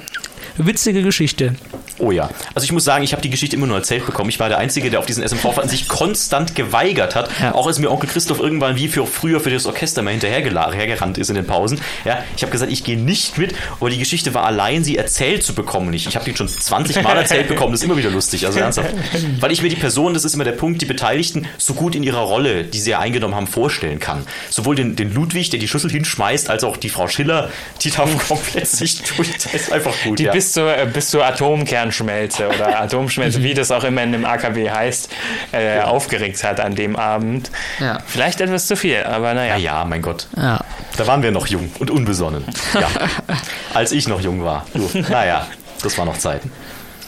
[0.56, 1.54] witzige Geschichte.
[1.98, 2.28] Oh ja.
[2.54, 4.28] Also ich muss sagen, ich habe die Geschichte immer nur erzählt bekommen.
[4.28, 7.30] Ich war der Einzige, der auf diesen SMV-Fahrten sich konstant geweigert hat.
[7.40, 7.54] Ja.
[7.54, 11.18] Auch als mir Onkel Christoph irgendwann wie für früher für das Orchester mal hinterhergela- hergerannt
[11.18, 11.80] ist in den Pausen.
[12.04, 13.54] Ja, ich habe gesagt, ich gehe nicht mit.
[13.80, 15.92] Aber die Geschichte war allein, sie erzählt zu bekommen.
[15.94, 17.72] Ich, ich habe die schon 20 Mal erzählt bekommen.
[17.72, 18.46] Das ist immer wieder lustig.
[18.46, 18.90] Also ernsthaft.
[19.40, 22.02] Weil ich mir die Person, das ist immer der Punkt, die Beteiligten so gut in
[22.02, 24.26] ihrer Rolle, die sie ja eingenommen haben, vorstellen kann.
[24.50, 27.50] Sowohl den, den Ludwig, der die Schlüssel hinschmeißt, als auch die Frau Schiller,
[27.82, 29.32] die da komplett sich durch.
[29.32, 30.18] Das ist einfach gut.
[30.18, 30.32] Die ja.
[30.32, 31.24] bis zur, äh, bis zur
[31.86, 35.10] Atomkernschmelze oder Atomschmelze, wie das auch immer in dem AKW heißt,
[35.52, 37.50] äh, aufgeregt hat an dem Abend.
[37.80, 37.98] Ja.
[38.06, 39.56] Vielleicht etwas zu viel, aber naja.
[39.56, 40.26] Ja, ja, mein Gott.
[40.36, 40.60] Ja.
[40.96, 42.44] Da waren wir noch jung und unbesonnen.
[42.74, 42.88] Ja.
[43.74, 44.66] Als ich noch jung war.
[44.74, 45.46] Du, naja,
[45.82, 46.50] das waren noch Zeiten.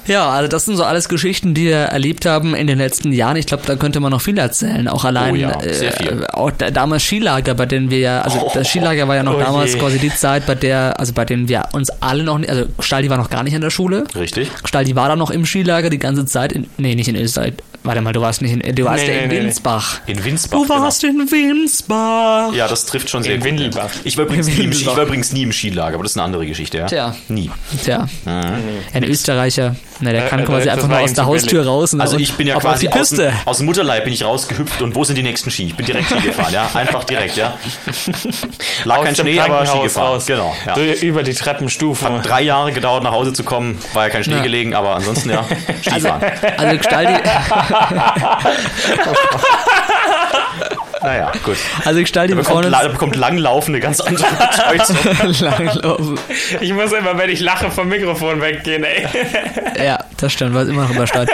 [0.08, 3.36] Ja, also das sind so alles Geschichten, die wir erlebt haben in den letzten Jahren.
[3.36, 4.88] Ich glaube, da könnte man noch viel erzählen.
[4.88, 6.22] Auch allein, Oh ja, sehr viel.
[6.22, 9.36] Äh, auch da, damals Skilager, bei denen wir ja, also das Skilager war ja noch
[9.36, 9.78] Oh damals je.
[9.78, 13.10] quasi die Zeit, bei der, also bei denen wir uns alle noch, nicht, also Staldi
[13.10, 14.04] war noch gar nicht in der Schule.
[14.14, 14.50] Richtig?
[14.64, 17.52] Staldi war da noch im Skilager die ganze Zeit, in, nee, nicht in Österreich,
[17.84, 19.38] Warte mal, du warst nicht in, du warst Nee, ja in nee.
[19.40, 20.00] Winsbach.
[20.06, 20.58] In Winsbach.
[20.58, 22.46] Du warst in Winsbach.
[22.48, 22.52] Genau.
[22.58, 23.48] Ja, das trifft schon sehr In gut.
[23.48, 23.90] Windelbach.
[24.04, 26.24] Ich war, übrigens nie im, ich war übrigens nie im Skilager, aber das ist eine
[26.24, 26.86] andere Geschichte, ja?
[26.86, 27.14] Tja.
[27.28, 27.50] Nie.
[27.82, 31.92] Tja, ein Österreicher, na, der kann äh, quasi das einfach ihm aus der Haustür raus
[31.94, 33.24] und Also ich bin ja quasi auf die aus Piste.
[33.26, 35.66] dem, aus dem Mutterleib bin ich rausgehüpft und wo sind die nächsten Ski?
[35.66, 36.68] Ich bin direkt Ski gefahren, ja?
[36.74, 37.54] Einfach direkt, ja?
[38.84, 40.06] Lag kein Aus dem Schnee, aber Ski Krankenhaus gefahren.
[40.06, 40.26] raus.
[40.26, 40.76] Genau, ja.
[41.02, 42.22] Über die Treppenstufen.
[42.22, 44.42] Drei Jahre gedauert, nach Hause zu kommen, war ja kein Schnee Ja.
[44.42, 45.44] gelegen, aber ansonsten ja,
[45.82, 46.22] Skifahren.
[46.56, 47.14] Also Gestalti,
[51.02, 51.56] naja, gut.
[51.84, 51.98] also
[52.44, 54.96] freuen bekommt, la- uns da bekommt langlaufende ganz andere Bedeutung.
[55.40, 56.18] langlaufen.
[56.60, 59.06] Ich muss immer, wenn ich lache, vom Mikrofon weggehen, ey.
[59.84, 61.30] Ja, das stimmt, weil es immer noch übersteuert.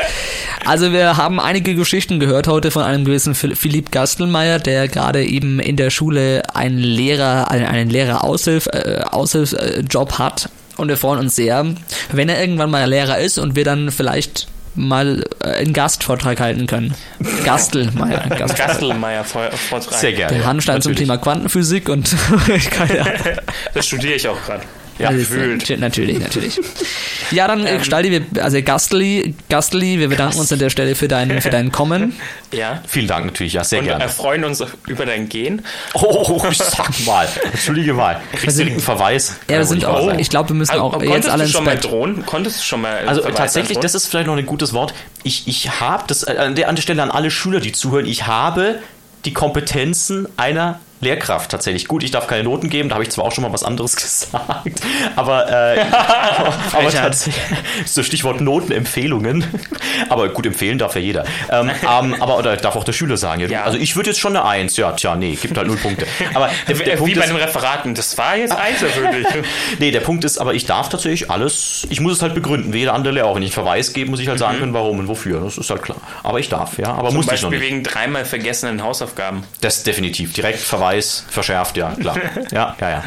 [0.66, 5.24] Also wir haben einige Geschichten gehört heute von einem gewissen Phil- Philipp Gastelmeier, der gerade
[5.24, 10.48] eben in der Schule einen Lehrer, einen, einen Lehrer-Aushilf, äh, Aushilfsjob hat.
[10.76, 11.64] Und wir freuen uns sehr,
[12.12, 16.66] wenn er irgendwann mal Lehrer ist und wir dann vielleicht mal äh, einen Gastvortrag halten
[16.66, 16.94] können.
[17.44, 18.28] Gastelmeier.
[18.38, 19.98] Gast Gastelmeier vor- Vortrag.
[19.98, 20.32] Sehr gerne.
[20.34, 20.94] der ja, Handstein zum.
[20.94, 22.14] Thema Quantenphysik und
[22.70, 23.14] keine Ahnung.
[23.74, 24.62] Das studiere ich auch gerade.
[24.98, 25.80] Ja, Also, gefühlt.
[25.80, 26.60] Natürlich, natürlich.
[27.30, 27.66] Ja, dann Ähm.
[27.66, 31.50] äh, Gestalti, wir, also Gastli, Gastli, wir bedanken uns an der Stelle für dein, für
[31.50, 32.14] dein Kommen.
[32.52, 32.80] Ja.
[32.86, 34.04] Vielen Dank natürlich, ja, sehr Und gerne.
[34.04, 35.64] erfreuen uns über dein Gehen.
[35.94, 37.26] Oh, ich sag mal.
[37.50, 38.20] Entschuldige mal.
[38.32, 39.34] Kriegst direkt einen Verweis.
[39.50, 41.46] Ja, wir sind Kann auch, ich glaube, wir müssen auch Aber jetzt konntest alle du
[41.46, 42.24] ins schon mal drohen?
[42.26, 44.94] Konntest du schon mal Also tatsächlich, das ist vielleicht noch ein gutes Wort.
[45.24, 48.06] Ich, ich habe, das äh, an der, an der Stelle an alle Schüler, die zuhören,
[48.06, 48.78] ich habe
[49.24, 51.86] die Kompetenzen einer Lehrkraft tatsächlich.
[51.88, 53.96] Gut, ich darf keine Noten geben, da habe ich zwar auch schon mal was anderes
[53.96, 54.80] gesagt,
[55.16, 57.44] aber, äh, aber, aber tatsächlich,
[57.86, 59.44] so Stichwort Notenempfehlungen.
[60.08, 61.24] aber gut, empfehlen darf ja jeder.
[61.50, 63.48] Ähm, ähm, aber oder darf auch der Schüler sagen.
[63.48, 63.64] Ja.
[63.64, 64.76] Also ich würde jetzt schon eine Eins.
[64.76, 66.06] Ja, tja, nee, gibt halt null Punkte.
[66.34, 67.94] Aber der, der Wie Punkt bei ist, den Referaten.
[67.94, 69.26] Das war jetzt einzelwürdig.
[69.78, 72.78] Nee, der Punkt ist, aber ich darf tatsächlich alles, ich muss es halt begründen, wie
[72.78, 73.36] jeder andere Lehrer auch.
[73.36, 75.40] Wenn ich einen Verweis gebe, muss ich halt sagen können, warum und wofür.
[75.40, 75.98] Das ist halt klar.
[76.22, 76.92] Aber ich darf, ja.
[76.94, 77.68] Aber Zum muss ich noch Beispiel nicht.
[77.70, 79.44] wegen dreimal vergessenen Hausaufgaben.
[79.60, 80.32] Das definitiv.
[80.32, 80.83] Direkt Verweis,
[81.28, 82.16] verschärft, ja, klar.
[82.52, 83.04] Ja, ja, ja.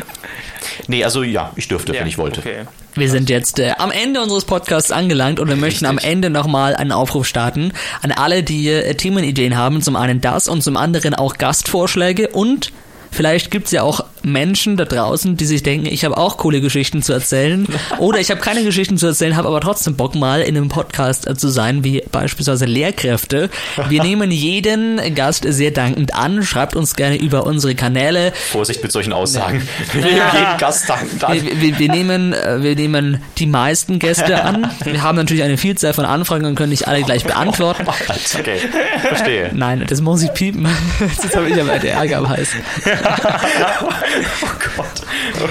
[0.88, 2.40] Nee, also ja, ich dürfte, wenn ich wollte.
[2.42, 2.66] Okay.
[2.96, 6.76] Wir sind jetzt äh, am Ende unseres Podcasts angelangt und wir möchten am Ende nochmal
[6.76, 7.72] einen Aufruf starten
[8.02, 9.82] an alle, die äh, Themenideen haben.
[9.82, 12.72] Zum einen das und zum anderen auch Gastvorschläge und
[13.12, 17.01] Vielleicht gibt's ja auch Menschen da draußen, die sich denken, ich habe auch coole Geschichten
[17.01, 17.68] zu erzählen.
[17.99, 21.28] Oder ich habe keine Geschichten zu erzählen, habe aber trotzdem Bock mal in einem Podcast
[21.28, 23.49] äh, zu sein, wie beispielsweise Lehrkräfte.
[23.89, 26.43] Wir nehmen jeden Gast sehr dankend an.
[26.43, 28.34] Schreibt uns gerne über unsere Kanäle.
[28.51, 29.68] Vorsicht mit solchen Aussagen.
[29.93, 30.99] Wir nehmen jeden Gast dann.
[31.20, 31.34] dann.
[31.34, 34.70] Wir, wir, wir, nehmen, äh, wir nehmen die meisten Gäste an.
[34.84, 37.86] Wir haben natürlich eine Vielzahl von Anfragen und können nicht alle gleich beantworten.
[37.88, 38.59] Okay,
[39.01, 39.51] verstehe.
[39.53, 40.68] Nein, das muss ich piepen.
[40.99, 42.49] Jetzt habe ich aber der Ärger am Hals.
[44.41, 44.47] Oh
[44.78, 44.88] Gott.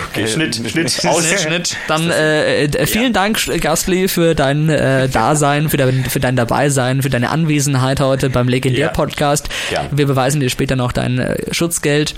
[0.09, 1.25] Okay, Schnitt, Schnitt, aus.
[1.43, 1.77] Schnitt.
[1.89, 6.37] Dann äh, äh, vielen Dank, Sch- Gastli, für dein äh, Dasein, für dein, für dein
[6.37, 9.49] Dabeisein, für deine Anwesenheit heute beim Legendär-Podcast.
[9.71, 9.89] Gerne.
[9.93, 12.15] Wir beweisen dir später noch dein äh, Schutzgeld.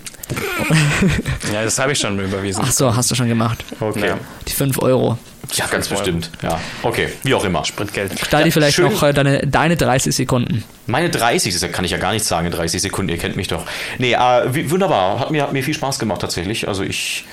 [1.52, 2.62] Ja, das habe ich schon überwiesen.
[2.64, 3.64] Ach so, hast du schon gemacht.
[3.80, 4.06] Okay.
[4.08, 4.18] Ja.
[4.46, 5.18] Die 5 Euro.
[5.54, 6.30] Ja, ganz bestimmt.
[6.42, 6.60] Ja.
[6.82, 7.64] Okay, wie auch immer.
[7.64, 8.12] Spritgeld.
[8.26, 8.92] Stell dir vielleicht schön.
[8.92, 10.64] noch äh, deine, deine 30 Sekunden.
[10.86, 13.48] Meine 30, das kann ich ja gar nicht sagen in 30 Sekunden, ihr kennt mich
[13.48, 13.64] doch.
[13.98, 16.68] Nee, äh, wunderbar, hat mir, hat mir viel Spaß gemacht tatsächlich.
[16.68, 17.24] Also ich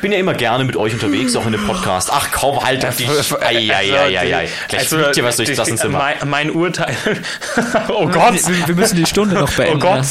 [0.00, 2.08] bin ja immer gerne mit euch unterwegs, auch in dem Podcast.
[2.10, 3.08] Ach komm, halt auf dich.
[3.42, 4.48] Eieieiei.
[4.68, 5.98] Gleich Also, fliegt dir was durchs die- Klassenzimmer.
[5.98, 6.96] Mein, mein Urteil.
[7.88, 8.34] oh Gott.
[8.48, 9.80] Wir, wir müssen die Stunde noch Oh beenden.
[9.80, 10.06] Gott.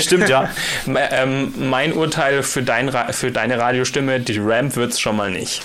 [0.00, 0.50] Stimmt, ja.
[1.10, 5.62] Ähm, mein Urteil für, dein für deine Radiostimme, die Ramp wird's schon mal nicht.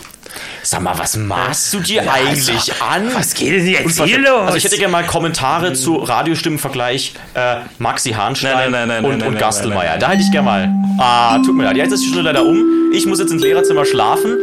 [0.63, 3.13] Sag mal, was maßt du dir eigentlich an?
[3.13, 4.27] Was geht denn jetzt Unverschämt.
[4.27, 9.23] Also ich hätte gerne mal Kommentare zu Radiostimmenvergleich äh, Maxi Hahnstein Nein, nein, nein, und,
[9.23, 9.97] und Gastelmeier.
[9.97, 10.69] Da hätte ich gerne mal.
[10.99, 11.77] Ah, tut mir leid.
[11.77, 12.63] Jetzt ist die Stunde leider um.
[12.93, 14.37] Ich muss jetzt ins Lehrerzimmer schlafen.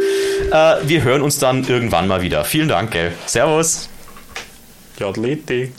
[0.50, 2.44] Äh, wir hören uns dann irgendwann mal wieder.
[2.44, 3.12] Vielen Dank, gell.
[3.26, 3.88] Servus.
[4.98, 5.72] Jodliti.